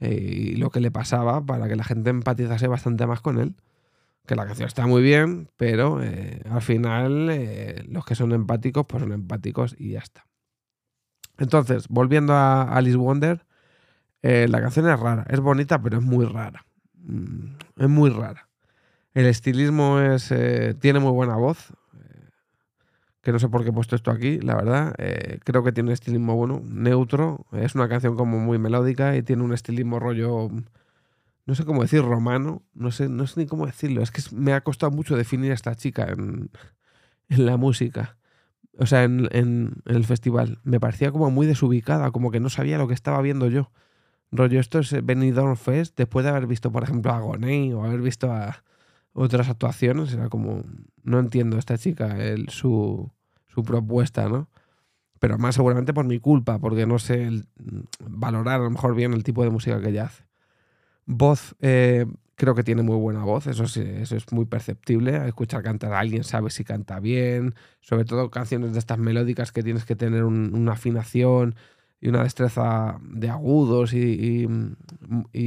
eh, 0.00 0.14
y 0.14 0.56
lo 0.56 0.70
que 0.70 0.80
le 0.80 0.90
pasaba 0.90 1.44
para 1.44 1.68
que 1.68 1.76
la 1.76 1.84
gente 1.84 2.10
empatizase 2.10 2.66
bastante 2.66 3.06
más 3.06 3.20
con 3.20 3.38
él. 3.38 3.54
Que 4.26 4.34
la 4.34 4.44
canción 4.44 4.66
está 4.66 4.86
muy 4.86 5.02
bien, 5.02 5.48
pero 5.56 6.00
al 6.50 6.60
final 6.60 7.28
los 7.88 8.04
que 8.04 8.14
son 8.14 8.32
empáticos 8.32 8.84
pues 8.86 9.02
son 9.02 9.12
empáticos 9.12 9.74
y 9.78 9.92
ya 9.92 10.00
está. 10.00 10.26
Entonces, 11.38 11.88
volviendo 11.88 12.34
a 12.34 12.64
Alice 12.64 12.98
Wonder, 12.98 13.46
la 14.20 14.60
canción 14.60 14.86
es 14.86 15.00
rara, 15.00 15.24
es 15.30 15.40
bonita, 15.40 15.80
pero 15.80 15.96
es 15.96 16.04
muy 16.04 16.26
rara. 16.26 16.66
Mm, 17.08 17.56
es 17.78 17.88
muy 17.88 18.10
rara. 18.10 18.48
El 19.14 19.26
estilismo 19.26 20.00
es, 20.00 20.30
eh, 20.30 20.74
tiene 20.78 21.00
muy 21.00 21.12
buena 21.12 21.36
voz. 21.36 21.72
Que 23.28 23.32
no 23.32 23.38
sé 23.38 23.50
por 23.50 23.62
qué 23.62 23.68
he 23.68 23.72
puesto 23.74 23.94
esto 23.94 24.10
aquí, 24.10 24.40
la 24.40 24.56
verdad. 24.56 24.94
Eh, 24.96 25.38
creo 25.44 25.62
que 25.62 25.70
tiene 25.70 25.90
un 25.90 25.92
estilismo 25.92 26.34
bueno, 26.34 26.62
neutro. 26.64 27.44
Es 27.52 27.74
una 27.74 27.86
canción 27.86 28.16
como 28.16 28.38
muy 28.38 28.58
melódica 28.58 29.14
y 29.18 29.22
tiene 29.22 29.42
un 29.42 29.52
estilismo 29.52 30.00
rollo. 30.00 30.48
No 31.44 31.54
sé 31.54 31.66
cómo 31.66 31.82
decir, 31.82 32.00
romano. 32.00 32.62
No 32.72 32.90
sé, 32.90 33.10
no 33.10 33.26
sé 33.26 33.40
ni 33.40 33.46
cómo 33.46 33.66
decirlo. 33.66 34.00
Es 34.00 34.12
que 34.12 34.22
me 34.34 34.54
ha 34.54 34.62
costado 34.62 34.92
mucho 34.92 35.14
definir 35.14 35.50
a 35.50 35.54
esta 35.54 35.74
chica 35.74 36.06
en, 36.10 36.48
la 37.28 37.58
música. 37.58 38.16
O 38.78 38.86
sea, 38.86 39.04
en, 39.04 39.74
el 39.84 40.04
festival. 40.06 40.60
Me 40.64 40.80
parecía 40.80 41.12
como 41.12 41.30
muy 41.30 41.46
desubicada, 41.46 42.12
como 42.12 42.30
que 42.30 42.40
no 42.40 42.48
sabía 42.48 42.78
lo 42.78 42.88
que 42.88 42.94
estaba 42.94 43.20
viendo 43.20 43.48
yo. 43.50 43.70
Rollo, 44.32 44.58
esto 44.58 44.78
es 44.78 45.04
Benidorm 45.04 45.56
Fest 45.56 45.98
después 45.98 46.24
de 46.24 46.30
haber 46.30 46.46
visto, 46.46 46.72
por 46.72 46.82
ejemplo, 46.82 47.12
a 47.12 47.20
Gonei 47.20 47.74
o 47.74 47.84
haber 47.84 48.00
visto 48.00 48.32
a, 48.32 48.64
otras 49.12 49.50
actuaciones. 49.50 50.14
Era 50.14 50.30
como, 50.30 50.64
no 51.02 51.18
entiendo 51.18 51.58
esta 51.58 51.76
chica, 51.76 52.16
su, 52.48 53.12
propuesta, 53.64 54.28
¿no? 54.28 54.48
Pero 55.18 55.38
más 55.38 55.56
seguramente 55.56 55.92
por 55.94 56.06
mi 56.06 56.20
culpa, 56.20 56.58
porque 56.58 56.86
no 56.86 56.98
sé 56.98 57.30
valorar 58.00 58.60
a 58.60 58.64
lo 58.64 58.70
mejor 58.70 58.94
bien 58.94 59.12
el 59.12 59.24
tipo 59.24 59.42
de 59.42 59.50
música 59.50 59.80
que 59.80 59.88
ella 59.90 60.04
hace. 60.06 60.24
Voz, 61.06 61.56
eh, 61.60 62.06
creo 62.36 62.54
que 62.54 62.62
tiene 62.62 62.82
muy 62.82 62.96
buena 62.96 63.24
voz, 63.24 63.46
eso, 63.46 63.66
sí, 63.66 63.80
eso 63.82 64.16
es 64.16 64.30
muy 64.32 64.44
perceptible. 64.44 65.26
Escuchar 65.26 65.62
cantar 65.62 65.92
a 65.92 66.00
alguien 66.00 66.24
sabe 66.24 66.50
si 66.50 66.64
canta 66.64 67.00
bien, 67.00 67.54
sobre 67.80 68.04
todo 68.04 68.30
canciones 68.30 68.72
de 68.74 68.78
estas 68.78 68.98
melódicas 68.98 69.52
que 69.52 69.62
tienes 69.62 69.84
que 69.84 69.96
tener 69.96 70.24
una 70.24 70.72
afinación 70.72 71.56
y 72.00 72.08
una 72.08 72.22
destreza 72.22 72.98
de 73.02 73.30
agudos 73.30 73.92
y, 73.94 74.46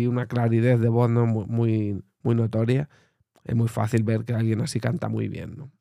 una 0.07 0.25
claridad 0.27 0.77
de 0.77 0.89
voz 0.89 1.09
muy, 1.09 2.03
muy 2.23 2.35
notoria 2.35 2.89
es 3.43 3.55
muy 3.55 3.67
fácil 3.67 4.03
ver 4.03 4.25
que 4.25 4.33
alguien 4.33 4.61
así 4.61 4.79
canta 4.79 5.09
muy 5.09 5.27
bien. 5.27 5.55
¿no? 5.57 5.71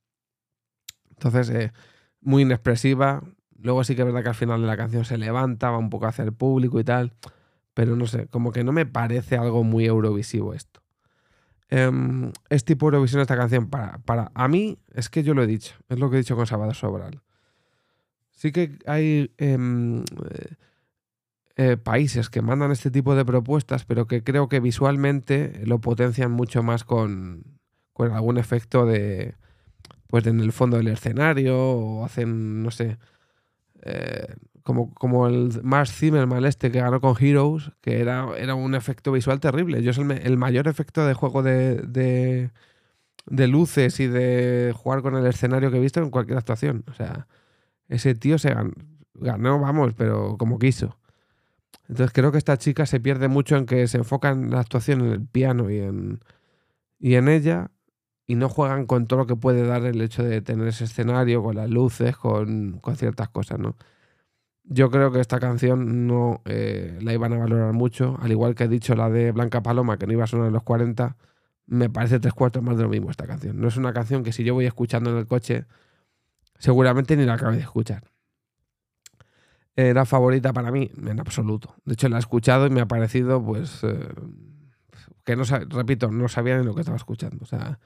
Entonces, 1.10 1.50
eh, 1.50 1.72
muy 2.20 2.42
inexpresiva. 2.42 3.22
Luego 3.58 3.84
sí 3.84 3.94
que 3.94 4.02
es 4.02 4.06
verdad 4.06 4.22
que 4.22 4.28
al 4.30 4.34
final 4.34 4.60
de 4.60 4.66
la 4.66 4.76
canción 4.76 5.04
se 5.04 5.18
levanta, 5.18 5.70
va 5.70 5.78
un 5.78 5.90
poco 5.90 6.06
hacia 6.06 6.24
el 6.24 6.32
público 6.32 6.80
y 6.80 6.84
tal. 6.84 7.12
Pero 7.74 7.96
no 7.96 8.06
sé, 8.06 8.26
como 8.28 8.52
que 8.52 8.64
no 8.64 8.72
me 8.72 8.86
parece 8.86 9.36
algo 9.36 9.64
muy 9.64 9.86
eurovisivo 9.86 10.54
esto. 10.54 10.80
Em, 11.68 12.32
es 12.48 12.64
tipo 12.64 12.86
Eurovisión 12.86 13.20
esta 13.22 13.36
canción 13.36 13.68
para, 13.70 13.98
para... 13.98 14.32
A 14.34 14.48
mí, 14.48 14.78
es 14.92 15.08
que 15.08 15.22
yo 15.22 15.34
lo 15.34 15.44
he 15.44 15.46
dicho, 15.46 15.74
es 15.88 16.00
lo 16.00 16.10
que 16.10 16.16
he 16.16 16.18
dicho 16.18 16.34
con 16.34 16.46
Sábado 16.46 16.74
Sobral. 16.74 17.22
Sí 18.32 18.50
que 18.52 18.78
hay... 18.86 19.32
Em, 19.38 20.04
eh, 21.56 21.76
países 21.76 22.30
que 22.30 22.40
mandan 22.40 22.70
este 22.70 22.90
tipo 22.90 23.14
de 23.14 23.22
propuestas, 23.22 23.84
pero 23.84 24.06
que 24.06 24.24
creo 24.24 24.48
que 24.48 24.60
visualmente 24.60 25.60
lo 25.66 25.78
potencian 25.78 26.30
mucho 26.30 26.62
más 26.62 26.84
con, 26.84 27.44
con 27.92 28.12
algún 28.12 28.38
efecto 28.38 28.86
de, 28.86 29.34
pues 30.10 30.26
en 30.26 30.40
el 30.40 30.52
fondo 30.52 30.76
del 30.76 30.88
escenario 30.88 31.58
o 31.58 32.04
hacen, 32.04 32.62
no 32.62 32.70
sé, 32.70 32.98
eh, 33.82 34.34
como, 34.62 34.94
como 34.94 35.26
el 35.28 35.62
Mars 35.62 35.92
Zimmerman 35.92 36.44
este 36.44 36.70
que 36.70 36.80
ganó 36.80 37.00
con 37.00 37.16
Heroes, 37.18 37.72
que 37.80 38.00
era, 38.00 38.28
era 38.36 38.54
un 38.54 38.74
efecto 38.74 39.12
visual 39.12 39.40
terrible. 39.40 39.82
Yo 39.82 39.90
es 39.92 39.98
el, 39.98 40.36
mayor 40.36 40.68
efecto 40.68 41.06
de 41.06 41.14
juego 41.14 41.42
de, 41.42 41.76
de, 41.76 42.50
de, 43.26 43.48
luces 43.48 44.00
y 44.00 44.06
de 44.06 44.72
jugar 44.76 45.02
con 45.02 45.16
el 45.16 45.26
escenario 45.26 45.70
que 45.70 45.78
he 45.78 45.80
visto 45.80 46.00
en 46.00 46.10
cualquier 46.10 46.38
actuación. 46.38 46.84
O 46.90 46.94
sea, 46.94 47.26
ese 47.88 48.14
tío 48.14 48.38
se 48.38 48.54
ganó 49.14 49.60
vamos, 49.60 49.94
pero 49.94 50.36
como 50.38 50.58
quiso. 50.58 50.98
Entonces 51.88 52.12
creo 52.12 52.32
que 52.32 52.38
esta 52.38 52.56
chica 52.58 52.86
se 52.86 53.00
pierde 53.00 53.28
mucho 53.28 53.56
en 53.56 53.66
que 53.66 53.88
se 53.88 53.98
enfoca 53.98 54.30
en 54.30 54.50
la 54.50 54.60
actuación 54.60 55.00
en 55.00 55.12
el 55.12 55.26
piano 55.26 55.70
y 55.70 55.80
en, 55.80 56.20
y 57.00 57.16
en 57.16 57.28
ella 57.28 57.70
y 58.30 58.36
no 58.36 58.48
juegan 58.48 58.86
con 58.86 59.06
todo 59.08 59.18
lo 59.18 59.26
que 59.26 59.34
puede 59.34 59.66
dar 59.66 59.84
el 59.84 60.00
hecho 60.00 60.22
de 60.22 60.40
tener 60.40 60.68
ese 60.68 60.84
escenario, 60.84 61.42
con 61.42 61.56
las 61.56 61.68
luces, 61.68 62.16
con, 62.16 62.78
con 62.80 62.94
ciertas 62.94 63.28
cosas, 63.28 63.58
¿no? 63.58 63.76
Yo 64.62 64.88
creo 64.88 65.10
que 65.10 65.18
esta 65.18 65.40
canción 65.40 66.06
no 66.06 66.40
eh, 66.44 66.96
la 67.02 67.12
iban 67.12 67.32
a 67.32 67.38
valorar 67.38 67.72
mucho, 67.72 68.16
al 68.22 68.30
igual 68.30 68.54
que 68.54 68.64
he 68.64 68.68
dicho 68.68 68.94
la 68.94 69.10
de 69.10 69.32
Blanca 69.32 69.64
Paloma, 69.64 69.98
que 69.98 70.06
no 70.06 70.12
iba 70.12 70.22
a 70.22 70.28
sonar 70.28 70.46
en 70.46 70.52
los 70.52 70.62
40, 70.62 71.16
me 71.66 71.90
parece 71.90 72.20
tres 72.20 72.32
cuartos 72.32 72.62
más 72.62 72.76
de 72.76 72.84
lo 72.84 72.88
mismo 72.88 73.10
esta 73.10 73.26
canción. 73.26 73.60
No 73.60 73.66
es 73.66 73.76
una 73.76 73.92
canción 73.92 74.22
que 74.22 74.32
si 74.32 74.44
yo 74.44 74.54
voy 74.54 74.66
escuchando 74.66 75.10
en 75.10 75.16
el 75.16 75.26
coche, 75.26 75.64
seguramente 76.56 77.16
ni 77.16 77.24
la 77.24 77.34
acabe 77.34 77.56
de 77.56 77.62
escuchar 77.62 78.04
era 79.76 80.04
favorita 80.04 80.52
para 80.52 80.70
mí, 80.70 80.90
en 81.04 81.20
absoluto. 81.20 81.74
De 81.84 81.94
hecho, 81.94 82.08
la 82.08 82.16
he 82.16 82.20
escuchado 82.20 82.66
y 82.66 82.70
me 82.70 82.80
ha 82.80 82.86
parecido, 82.86 83.42
pues, 83.42 83.82
eh, 83.82 84.08
que 85.24 85.36
no, 85.36 85.44
repito, 85.70 86.10
no 86.10 86.28
sabía 86.28 86.58
ni 86.58 86.64
lo 86.64 86.74
que 86.74 86.80
estaba 86.80 86.96
escuchando. 86.96 87.38
O 87.42 87.46
sea, 87.46 87.78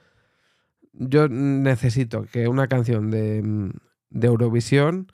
yo 0.95 1.29
necesito 1.29 2.25
que 2.25 2.49
una 2.49 2.69
canción 2.69 3.11
de, 3.11 3.73
Eurovisión 4.11 5.13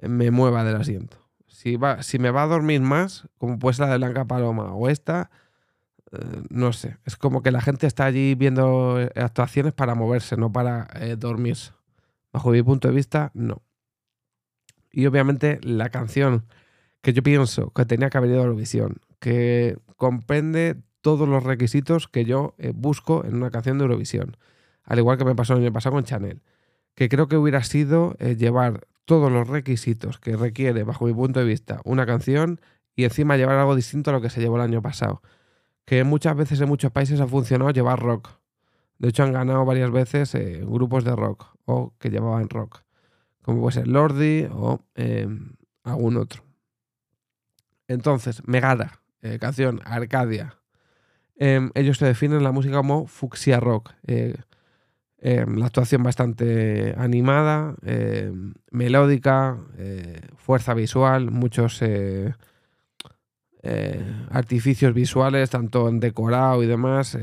me 0.00 0.30
mueva 0.30 0.64
del 0.64 0.76
asiento. 0.76 1.18
Si, 1.46 1.76
va, 1.76 2.02
si 2.02 2.18
me 2.18 2.30
va 2.30 2.44
a 2.44 2.46
dormir 2.46 2.80
más, 2.80 3.28
como 3.38 3.58
pues 3.58 3.78
la 3.78 3.88
de 3.88 3.98
Blanca 3.98 4.24
Paloma 4.24 4.72
o 4.74 4.88
esta, 4.88 5.30
eh, 6.12 6.42
no 6.48 6.72
sé. 6.72 6.96
Es 7.04 7.16
como 7.16 7.42
que 7.42 7.50
la 7.50 7.60
gente 7.60 7.86
está 7.86 8.06
allí 8.06 8.34
viendo 8.34 8.98
actuaciones 9.14 9.74
para 9.74 9.94
moverse, 9.94 10.36
no 10.36 10.50
para 10.52 10.88
eh, 10.94 11.16
dormirse. 11.16 11.72
Bajo 12.32 12.50
mi 12.50 12.62
punto 12.62 12.88
de 12.88 12.94
vista, 12.94 13.30
no. 13.34 13.62
Y 14.92 15.06
obviamente 15.06 15.58
la 15.62 15.90
canción 15.90 16.46
que 17.02 17.12
yo 17.12 17.22
pienso 17.22 17.70
que 17.70 17.84
tenía 17.84 18.10
que 18.10 18.18
haber 18.18 18.30
ido 18.30 18.40
a 18.40 18.44
Eurovisión, 18.44 19.00
que 19.20 19.78
comprende 19.96 20.76
todos 21.00 21.28
los 21.28 21.42
requisitos 21.42 22.08
que 22.08 22.24
yo 22.24 22.54
eh, 22.58 22.72
busco 22.74 23.24
en 23.24 23.36
una 23.36 23.50
canción 23.50 23.78
de 23.78 23.84
Eurovisión. 23.84 24.36
Al 24.90 24.98
igual 24.98 25.16
que 25.16 25.24
me 25.24 25.34
pasó 25.34 25.54
el 25.54 25.60
año 25.60 25.72
pasado 25.72 25.94
con 25.94 26.04
Chanel. 26.04 26.42
Que 26.94 27.08
creo 27.08 27.28
que 27.28 27.38
hubiera 27.38 27.62
sido 27.62 28.14
eh, 28.18 28.36
llevar 28.36 28.86
todos 29.06 29.32
los 29.32 29.48
requisitos 29.48 30.18
que 30.18 30.36
requiere, 30.36 30.82
bajo 30.82 31.06
mi 31.06 31.14
punto 31.14 31.40
de 31.40 31.46
vista, 31.46 31.80
una 31.84 32.04
canción 32.04 32.60
y 32.94 33.04
encima 33.04 33.38
llevar 33.38 33.56
algo 33.56 33.74
distinto 33.74 34.10
a 34.10 34.12
lo 34.12 34.20
que 34.20 34.28
se 34.28 34.42
llevó 34.42 34.56
el 34.56 34.62
año 34.62 34.82
pasado. 34.82 35.22
Que 35.86 36.04
muchas 36.04 36.36
veces 36.36 36.60
en 36.60 36.68
muchos 36.68 36.92
países 36.92 37.20
ha 37.20 37.26
funcionado 37.26 37.70
llevar 37.70 38.00
rock. 38.00 38.28
De 38.98 39.08
hecho, 39.08 39.22
han 39.22 39.32
ganado 39.32 39.64
varias 39.64 39.90
veces 39.90 40.34
eh, 40.34 40.60
grupos 40.62 41.04
de 41.04 41.16
rock 41.16 41.46
o 41.64 41.94
que 41.98 42.10
llevaban 42.10 42.50
rock 42.50 42.82
como 43.42 43.62
puede 43.62 43.74
ser 43.74 43.88
Lordi 43.88 44.46
o 44.50 44.84
em, 44.94 45.54
algún 45.82 46.16
otro. 46.16 46.44
Entonces, 47.88 48.46
Megara, 48.46 49.00
eh, 49.22 49.38
canción 49.38 49.80
Arcadia. 49.84 50.56
Em, 51.36 51.70
ellos 51.74 51.98
se 51.98 52.06
definen 52.06 52.44
la 52.44 52.52
música 52.52 52.76
como 52.76 53.06
fucsia 53.06 53.58
rock. 53.58 53.92
Eh, 55.20 55.40
em, 55.40 55.56
la 55.56 55.66
actuación 55.66 56.02
bastante 56.02 56.94
animada, 56.96 57.74
melódica, 58.70 59.58
eh, 59.78 60.20
fuerza 60.36 60.74
visual, 60.74 61.30
muchos 61.30 61.82
artificios 64.30 64.94
visuales, 64.94 65.50
tanto 65.50 65.88
en 65.88 66.00
decorado 66.00 66.62
y 66.62 66.66
demás. 66.66 67.18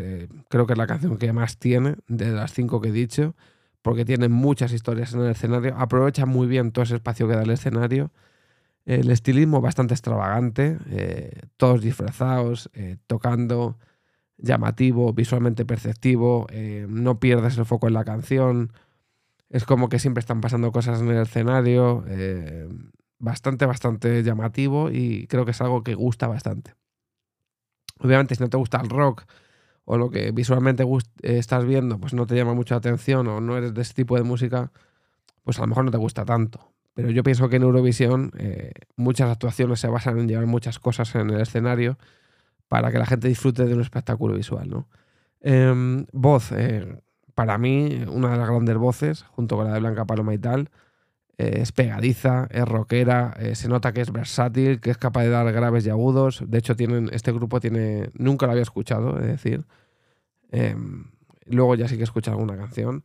creo 0.50 0.68
que 0.68 0.74
es 0.74 0.78
la 0.78 0.88
canción 0.88 1.18
que 1.18 1.34
más 1.34 1.58
tiene 1.58 1.96
de 2.08 2.32
las 2.32 2.54
cinco 2.54 2.80
que 2.80 2.90
he 2.90 2.92
dicho 2.92 3.36
porque 3.88 4.04
tiene 4.04 4.28
muchas 4.28 4.74
historias 4.74 5.14
en 5.14 5.22
el 5.22 5.32
escenario, 5.32 5.74
aprovecha 5.78 6.26
muy 6.26 6.46
bien 6.46 6.74
todo 6.74 6.84
ese 6.84 6.96
espacio 6.96 7.26
que 7.26 7.36
da 7.36 7.44
el 7.44 7.52
escenario. 7.52 8.12
El 8.86 9.10
estilismo 9.12 9.62
bastante 9.62 9.94
extravagante, 9.94 10.78
eh, 10.90 11.32
todos 11.56 11.80
disfrazados, 11.80 12.70
eh, 12.74 12.98
tocando, 13.08 13.78
llamativo, 14.38 15.14
visualmente 15.14 15.66
perceptivo, 15.66 16.48
eh, 16.50 16.86
no 16.90 17.20
pierdes 17.20 17.58
el 17.58 17.66
foco 17.66 17.88
en 17.88 17.94
la 17.94 18.06
canción, 18.06 18.72
es 19.50 19.66
como 19.66 19.90
que 19.90 20.00
siempre 20.00 20.20
están 20.20 20.42
pasando 20.42 20.72
cosas 20.72 21.02
en 21.02 21.10
el 21.10 21.22
escenario, 21.22 22.04
bastante, 23.18 23.66
bastante 23.66 24.22
llamativo 24.24 24.92
y 24.92 25.28
creo 25.28 25.46
que 25.46 25.52
es 25.52 25.62
algo 25.62 25.84
que 25.84 25.96
gusta 25.96 26.28
bastante. 26.28 26.74
Obviamente 28.00 28.36
si 28.36 28.44
no 28.44 28.50
te 28.50 28.58
gusta 28.58 28.80
el 28.82 28.90
rock, 28.90 29.24
o 29.86 29.98
lo 29.98 30.10
que 30.10 30.32
visualmente 30.32 30.86
estás 31.24 31.66
viendo 31.66 31.98
pues 31.98 32.14
no 32.14 32.28
te 32.28 32.36
llama 32.36 32.54
mucha 32.54 32.76
atención 32.76 33.26
o 33.28 33.40
no 33.40 33.58
eres 33.58 33.74
de 33.74 33.82
ese 33.82 33.94
tipo 33.94 34.18
de 34.18 34.24
música, 34.24 34.72
pues 35.44 35.60
a 35.60 35.62
lo 35.62 35.68
mejor 35.68 35.86
no 35.86 35.92
te 35.92 35.98
gusta 35.98 36.26
tanto. 36.26 36.74
Pero 36.94 37.10
yo 37.10 37.24
pienso 37.24 37.48
que 37.48 37.56
en 37.56 37.64
Eurovisión 37.64 38.32
eh, 38.38 38.74
muchas 38.98 39.30
actuaciones 39.30 39.80
se 39.80 39.88
basan 39.88 40.20
en 40.20 40.28
llevar 40.28 40.46
muchas 40.46 40.80
cosas 40.80 41.16
en 41.16 41.30
el 41.30 41.40
escenario 41.40 41.98
para 42.68 42.92
que 42.92 43.00
la 43.00 43.06
gente 43.06 43.28
disfrute 43.28 43.66
de 43.66 43.74
un 43.74 43.82
espectáculo 43.82 44.36
visual. 44.36 44.70
¿no? 44.70 44.88
Em, 45.42 46.06
voz, 46.12 46.52
eh, 46.52 47.02
para 47.36 47.58
mí, 47.58 48.04
una 48.08 48.32
de 48.32 48.38
las 48.38 48.50
grandes 48.50 48.78
voces, 48.78 49.24
junto 49.24 49.56
con 49.56 49.68
la 49.68 49.74
de 49.74 49.80
Blanca 49.80 50.06
Paloma 50.06 50.34
y 50.34 50.40
tal, 50.40 50.70
eh, 51.38 51.60
es 51.62 51.72
pegadiza, 51.72 52.48
es 52.52 52.66
rockera, 52.68 53.36
eh, 53.40 53.56
se 53.56 53.70
nota 53.70 53.94
que 53.94 54.02
es 54.02 54.12
versátil, 54.12 54.82
que 54.82 54.90
es 54.90 54.98
capaz 54.98 55.24
de 55.24 55.30
dar 55.30 55.52
graves 55.52 55.86
y 55.86 55.90
agudos. 55.90 56.44
De 56.48 56.58
hecho, 56.58 56.74
este 57.12 57.32
grupo 57.32 57.60
tiene. 57.60 58.10
Nunca 58.16 58.48
lo 58.48 58.54
había 58.54 58.64
escuchado, 58.64 59.20
es 59.20 59.28
decir. 59.28 59.66
Em, 60.52 61.12
luego 61.46 61.76
ya 61.76 61.88
sí 61.88 61.96
que 61.96 62.02
he 62.02 62.04
escuchado 62.04 62.38
alguna 62.38 62.58
canción. 62.58 63.04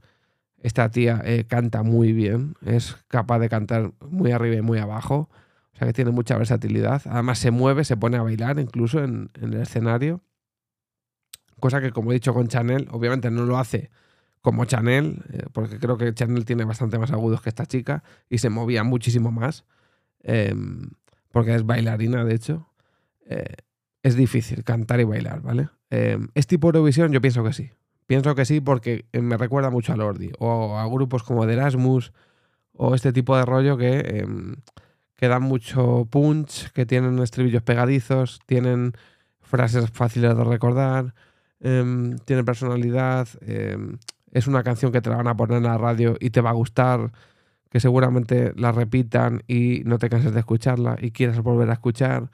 Esta 0.58 0.90
tía 0.90 1.22
canta 1.48 1.82
muy 1.82 2.12
bien, 2.12 2.54
es 2.64 2.96
capaz 3.08 3.40
de 3.40 3.48
cantar 3.48 3.92
muy 4.08 4.30
arriba 4.30 4.56
y 4.56 4.62
muy 4.62 4.78
abajo, 4.78 5.28
que 5.86 5.92
tiene 5.92 6.10
mucha 6.10 6.36
versatilidad. 6.36 7.02
Además 7.06 7.38
se 7.38 7.50
mueve, 7.50 7.84
se 7.84 7.96
pone 7.96 8.16
a 8.16 8.22
bailar 8.22 8.58
incluso 8.58 9.02
en, 9.02 9.30
el 9.40 9.54
escenario, 9.54 10.22
cosa 11.60 11.80
que 11.80 11.92
como 11.92 12.10
he 12.10 12.14
dicho 12.14 12.34
con 12.34 12.48
Chanel, 12.48 12.88
obviamente 12.90 13.30
no 13.30 13.44
lo 13.44 13.58
hace 13.58 13.90
como 14.40 14.64
Chanel, 14.64 15.22
eh, 15.32 15.44
porque 15.52 15.78
creo 15.78 15.96
que 15.96 16.12
Chanel 16.12 16.44
tiene 16.44 16.64
bastante 16.64 16.98
más 16.98 17.12
agudos 17.12 17.42
que 17.42 17.48
esta 17.48 17.66
chica 17.66 18.02
y 18.28 18.38
se 18.38 18.50
movía 18.50 18.82
muchísimo 18.82 19.30
más, 19.30 19.64
em, 20.20 20.90
porque 21.30 21.54
es 21.54 21.64
bailarina 21.64 22.24
de 22.24 22.34
hecho. 22.34 22.68
Eh, 23.26 23.56
es 24.02 24.16
difícil 24.16 24.64
cantar 24.64 25.00
y 25.00 25.04
bailar, 25.04 25.42
¿vale? 25.42 25.68
Em, 25.90 26.28
¿Es 26.34 26.46
tipo 26.46 26.68
Eurovisión? 26.68 27.12
Yo 27.12 27.20
pienso 27.20 27.44
que 27.44 27.52
sí. 27.52 27.70
Pienso 28.06 28.34
que 28.34 28.44
sí 28.44 28.60
porque 28.60 29.06
eh, 29.12 29.20
me 29.20 29.36
recuerda 29.36 29.70
mucho 29.70 29.92
a 29.92 29.96
Lordi 29.96 30.32
o 30.38 30.76
a 30.76 30.86
grupos 30.86 31.22
como 31.22 31.46
de 31.46 31.54
Erasmus 31.54 32.12
o 32.72 32.94
este 32.94 33.12
tipo 33.12 33.36
de 33.36 33.44
rollo 33.44 33.76
que, 33.76 34.00
em, 34.00 34.56
que 35.22 35.28
dan 35.28 35.44
mucho 35.44 36.08
punch, 36.10 36.72
que 36.72 36.84
tienen 36.84 37.16
estribillos 37.20 37.62
pegadizos, 37.62 38.40
tienen 38.44 38.94
frases 39.40 39.88
fáciles 39.92 40.36
de 40.36 40.42
recordar, 40.42 41.14
em, 41.60 42.18
tienen 42.24 42.44
personalidad. 42.44 43.28
Em, 43.42 43.98
es 44.32 44.48
una 44.48 44.64
canción 44.64 44.90
que 44.90 45.00
te 45.00 45.10
la 45.10 45.18
van 45.18 45.28
a 45.28 45.36
poner 45.36 45.58
en 45.58 45.62
la 45.62 45.78
radio 45.78 46.16
y 46.18 46.30
te 46.30 46.40
va 46.40 46.50
a 46.50 46.54
gustar, 46.54 47.12
que 47.70 47.78
seguramente 47.78 48.52
la 48.56 48.72
repitan 48.72 49.44
y 49.46 49.82
no 49.84 49.98
te 49.98 50.08
canses 50.08 50.34
de 50.34 50.40
escucharla 50.40 50.96
y 51.00 51.12
quieras 51.12 51.38
volver 51.40 51.70
a 51.70 51.74
escuchar 51.74 52.28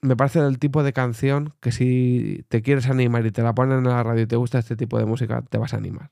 me 0.00 0.16
parece 0.16 0.40
del 0.40 0.58
tipo 0.58 0.82
de 0.82 0.94
canción 0.94 1.52
que 1.60 1.70
si 1.70 2.46
te 2.48 2.62
quieres 2.62 2.88
animar 2.88 3.26
y 3.26 3.30
te 3.30 3.42
la 3.42 3.54
ponen 3.54 3.80
en 3.80 3.84
la 3.84 4.02
radio 4.02 4.22
y 4.22 4.26
te 4.26 4.36
gusta 4.36 4.58
este 4.58 4.76
tipo 4.76 4.98
de 4.98 5.04
música, 5.04 5.42
te 5.42 5.58
vas 5.58 5.74
a 5.74 5.76
animar. 5.76 6.10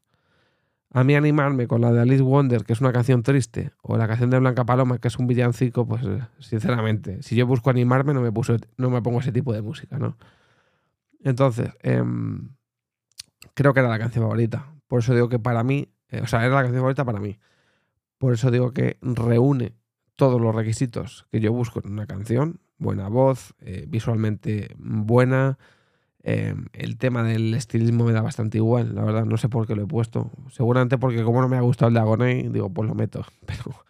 A 0.94 1.02
mí 1.02 1.16
animarme 1.16 1.66
con 1.66 1.80
la 1.80 1.90
de 1.90 2.00
Alice 2.00 2.22
Wonder, 2.22 2.62
que 2.62 2.72
es 2.72 2.80
una 2.80 2.92
canción 2.92 3.24
triste, 3.24 3.72
o 3.82 3.96
la 3.96 4.06
canción 4.06 4.30
de 4.30 4.38
Blanca 4.38 4.64
Paloma, 4.64 4.98
que 4.98 5.08
es 5.08 5.18
un 5.18 5.26
villancico, 5.26 5.84
pues 5.88 6.02
sinceramente, 6.38 7.20
si 7.24 7.34
yo 7.34 7.48
busco 7.48 7.68
animarme 7.68 8.14
no 8.14 8.20
me, 8.20 8.30
puso, 8.30 8.56
no 8.76 8.90
me 8.90 9.02
pongo 9.02 9.18
ese 9.18 9.32
tipo 9.32 9.52
de 9.52 9.60
música, 9.60 9.98
¿no? 9.98 10.16
Entonces, 11.18 11.70
em, 11.82 12.50
creo 13.54 13.74
que 13.74 13.80
era 13.80 13.88
la 13.88 13.98
canción 13.98 14.22
favorita. 14.22 14.72
Por 14.86 15.00
eso 15.00 15.12
digo 15.14 15.28
que 15.28 15.40
para 15.40 15.64
mí, 15.64 15.92
eh, 16.10 16.20
o 16.22 16.28
sea, 16.28 16.46
era 16.46 16.54
la 16.54 16.62
canción 16.62 16.82
favorita 16.82 17.04
para 17.04 17.18
mí. 17.18 17.40
Por 18.18 18.32
eso 18.32 18.52
digo 18.52 18.70
que 18.70 18.96
reúne 19.02 19.74
todos 20.14 20.40
los 20.40 20.54
requisitos 20.54 21.26
que 21.32 21.40
yo 21.40 21.52
busco 21.52 21.80
en 21.84 21.90
una 21.90 22.06
canción 22.06 22.60
buena 22.78 23.08
voz, 23.08 23.54
eh, 23.58 23.86
visualmente 23.88 24.76
buena. 24.78 25.58
Em, 26.26 26.66
el 26.72 26.96
tema 26.96 27.22
del 27.22 27.52
estilismo 27.52 28.04
me 28.06 28.12
da 28.12 28.22
bastante 28.22 28.56
igual, 28.56 28.94
la 28.94 29.04
verdad, 29.04 29.26
no 29.26 29.36
sé 29.36 29.50
por 29.50 29.66
qué 29.66 29.76
lo 29.76 29.82
he 29.82 29.86
puesto. 29.86 30.30
Seguramente 30.50 30.96
porque 30.98 31.22
como 31.22 31.42
no 31.42 31.48
me 31.48 31.58
ha 31.58 31.60
gustado 31.60 31.88
el 31.88 31.94
de 31.94 32.00
Agoney, 32.00 32.48
digo, 32.48 32.70
pues 32.70 32.88
lo 32.88 32.94
meto. 32.94 33.24
Pero, 33.46 33.84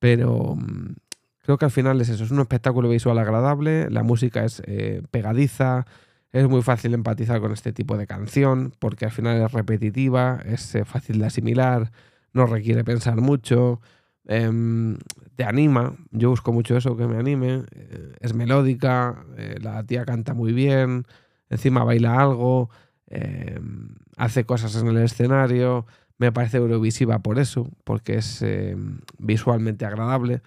pero 0.00 0.56
mm, 0.56 0.94
creo 1.42 1.58
que 1.58 1.64
al 1.64 1.70
final 1.70 2.00
es 2.00 2.08
eso, 2.08 2.24
es 2.24 2.32
un 2.32 2.40
espectáculo 2.40 2.88
visual 2.88 3.18
agradable, 3.18 3.88
la 3.90 4.02
música 4.02 4.44
es 4.44 4.60
eh, 4.66 5.02
pegadiza, 5.12 5.86
es 6.32 6.48
muy 6.48 6.62
fácil 6.62 6.94
empatizar 6.94 7.40
con 7.40 7.52
este 7.52 7.72
tipo 7.72 7.96
de 7.96 8.06
canción, 8.06 8.72
porque 8.78 9.04
al 9.04 9.12
final 9.12 9.40
es 9.40 9.52
repetitiva, 9.52 10.40
es 10.44 10.74
eh, 10.74 10.84
fácil 10.84 11.18
de 11.20 11.26
asimilar, 11.26 11.92
no 12.32 12.46
requiere 12.46 12.84
pensar 12.84 13.20
mucho. 13.20 13.80
Em, 14.24 14.96
te 15.36 15.44
anima, 15.44 15.94
yo 16.10 16.30
busco 16.30 16.52
mucho 16.52 16.76
eso, 16.76 16.96
que 16.96 17.06
me 17.06 17.18
anime, 17.18 17.64
eh, 17.72 18.14
es 18.20 18.34
melódica, 18.34 19.24
eh, 19.36 19.56
la 19.60 19.84
tía 19.84 20.04
canta 20.04 20.32
muy 20.34 20.52
bien, 20.52 21.06
encima 21.52 21.84
baila 21.84 22.20
algo, 22.20 22.70
em, 23.06 23.96
hace 24.16 24.44
cosas 24.44 24.74
en 24.76 24.88
el 24.88 24.98
escenario, 24.98 25.86
me 26.18 26.32
parece 26.32 26.58
eurovisiva 26.58 27.20
por 27.20 27.38
eso, 27.38 27.70
porque 27.84 28.16
es 28.16 28.42
em, 28.42 29.00
visualmente 29.18 29.86
agradable. 29.86 30.42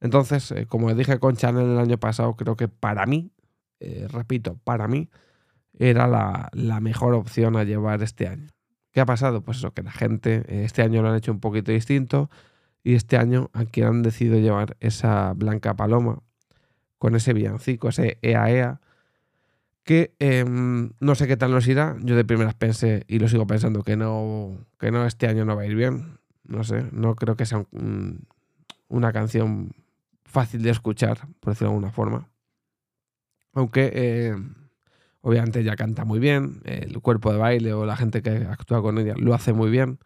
Entonces, 0.00 0.50
eh, 0.52 0.66
como 0.66 0.94
dije 0.94 1.18
con 1.18 1.36
Chanel 1.36 1.70
el 1.70 1.78
año 1.78 1.98
pasado, 1.98 2.34
creo 2.36 2.56
que 2.56 2.68
para 2.68 3.06
mí, 3.06 3.32
repito, 4.12 4.58
para 4.64 4.86
mí, 4.88 5.10
era 5.78 6.06
la, 6.06 6.50
la, 6.52 6.80
mejor 6.80 7.14
opción 7.14 7.56
a 7.56 7.64
llevar 7.64 8.02
este 8.02 8.28
año. 8.28 8.48
¿Qué 8.92 9.00
ha 9.00 9.06
pasado? 9.06 9.42
Pues 9.42 9.58
eso, 9.58 9.72
que 9.72 9.82
la 9.82 9.90
gente 9.90 10.64
este 10.64 10.82
año 10.82 11.02
lo 11.02 11.08
han 11.08 11.16
hecho 11.16 11.32
un 11.32 11.40
poquito 11.40 11.72
distinto 11.72 12.30
y 12.84 12.94
este 12.94 13.16
año 13.16 13.50
aquí 13.52 13.82
han 13.82 14.02
decidido 14.02 14.38
llevar 14.38 14.76
esa 14.80 15.32
Blanca 15.34 15.74
Paloma 15.74 16.22
con 16.98 17.16
ese 17.16 17.32
villancico, 17.32 17.88
ese 17.88 18.18
EA 18.22 18.50
EA, 18.50 18.80
que 19.84 20.14
em, 20.18 20.92
no 21.00 21.14
sé 21.14 21.26
qué 21.26 21.36
tal 21.36 21.50
nos 21.50 21.66
irá. 21.66 21.96
Yo 22.02 22.16
de 22.16 22.24
primeras 22.24 22.54
pensé 22.54 23.04
y 23.08 23.18
lo 23.18 23.28
sigo 23.28 23.46
pensando 23.46 23.82
que 23.82 23.96
no, 23.96 24.66
que 24.78 24.90
no, 24.90 25.06
este 25.06 25.26
año 25.26 25.44
no 25.44 25.56
va 25.56 25.62
a 25.62 25.66
ir 25.66 25.74
bien. 25.74 26.18
No 26.44 26.64
sé, 26.64 26.84
no 26.92 27.14
creo 27.14 27.36
que 27.36 27.46
sea 27.46 27.64
una 28.88 29.12
canción 29.12 29.72
fácil 30.24 30.62
de 30.62 30.70
escuchar, 30.70 31.28
por 31.40 31.52
decirlo 31.52 31.70
de 31.70 31.74
alguna 31.74 31.92
forma. 31.92 32.28
Aunque 33.54 33.92
em, 34.28 34.54
obviamente 35.20 35.60
ella 35.60 35.76
canta 35.76 36.04
muy 36.04 36.18
bien, 36.18 36.60
el 36.64 37.00
cuerpo 37.00 37.32
de 37.32 37.38
baile 37.38 37.72
o 37.74 37.86
la 37.86 37.96
gente 37.96 38.22
que 38.22 38.30
actúa 38.30 38.82
con 38.82 38.98
ella 38.98 39.14
lo 39.16 39.34
hace 39.34 39.52
muy 39.52 39.70
bien. 39.70 39.98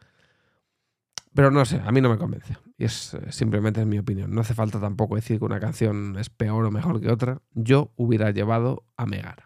Pero 1.35 1.51
no 1.51 1.67
sé, 1.67 1.83
a 1.85 1.93
mí 1.93 2.01
no 2.01 2.09
me 2.09 2.17
convence. 2.17 2.57
Y 2.79 2.85
es 2.85 3.13
eh, 3.13 3.31
simplemente 3.31 3.83
en 3.83 3.91
mi 3.91 3.99
opinión. 3.99 4.35
No 4.35 4.41
hace 4.41 4.55
falta 4.55 4.81
tampoco 4.81 5.17
decir 5.17 5.39
que 5.39 5.45
una 5.45 5.61
canción 5.61 6.17
es 6.19 6.31
peor 6.31 6.65
o 6.65 6.71
mejor 6.71 6.99
que 6.99 7.11
otra. 7.11 7.43
Yo 7.53 7.93
hubiera 7.97 8.31
llevado 8.31 8.85
a 8.97 9.05
Megara. 9.05 9.46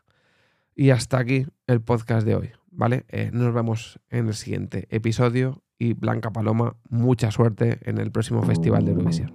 Y 0.74 0.90
hasta 0.90 1.18
aquí 1.18 1.46
el 1.66 1.80
podcast 1.80 2.26
de 2.26 2.34
hoy, 2.34 2.50
¿vale? 2.70 3.04
Eh, 3.08 3.30
nos 3.32 3.52
vemos 3.52 4.00
en 4.08 4.28
el 4.28 4.34
siguiente 4.34 4.86
episodio 4.90 5.62
y 5.78 5.94
Blanca 5.94 6.30
Paloma, 6.30 6.76
mucha 6.88 7.30
suerte 7.30 7.78
en 7.82 7.98
el 7.98 8.10
próximo 8.12 8.42
Festival 8.42 8.84
de 8.84 8.92
Eurovisión. 8.92 9.32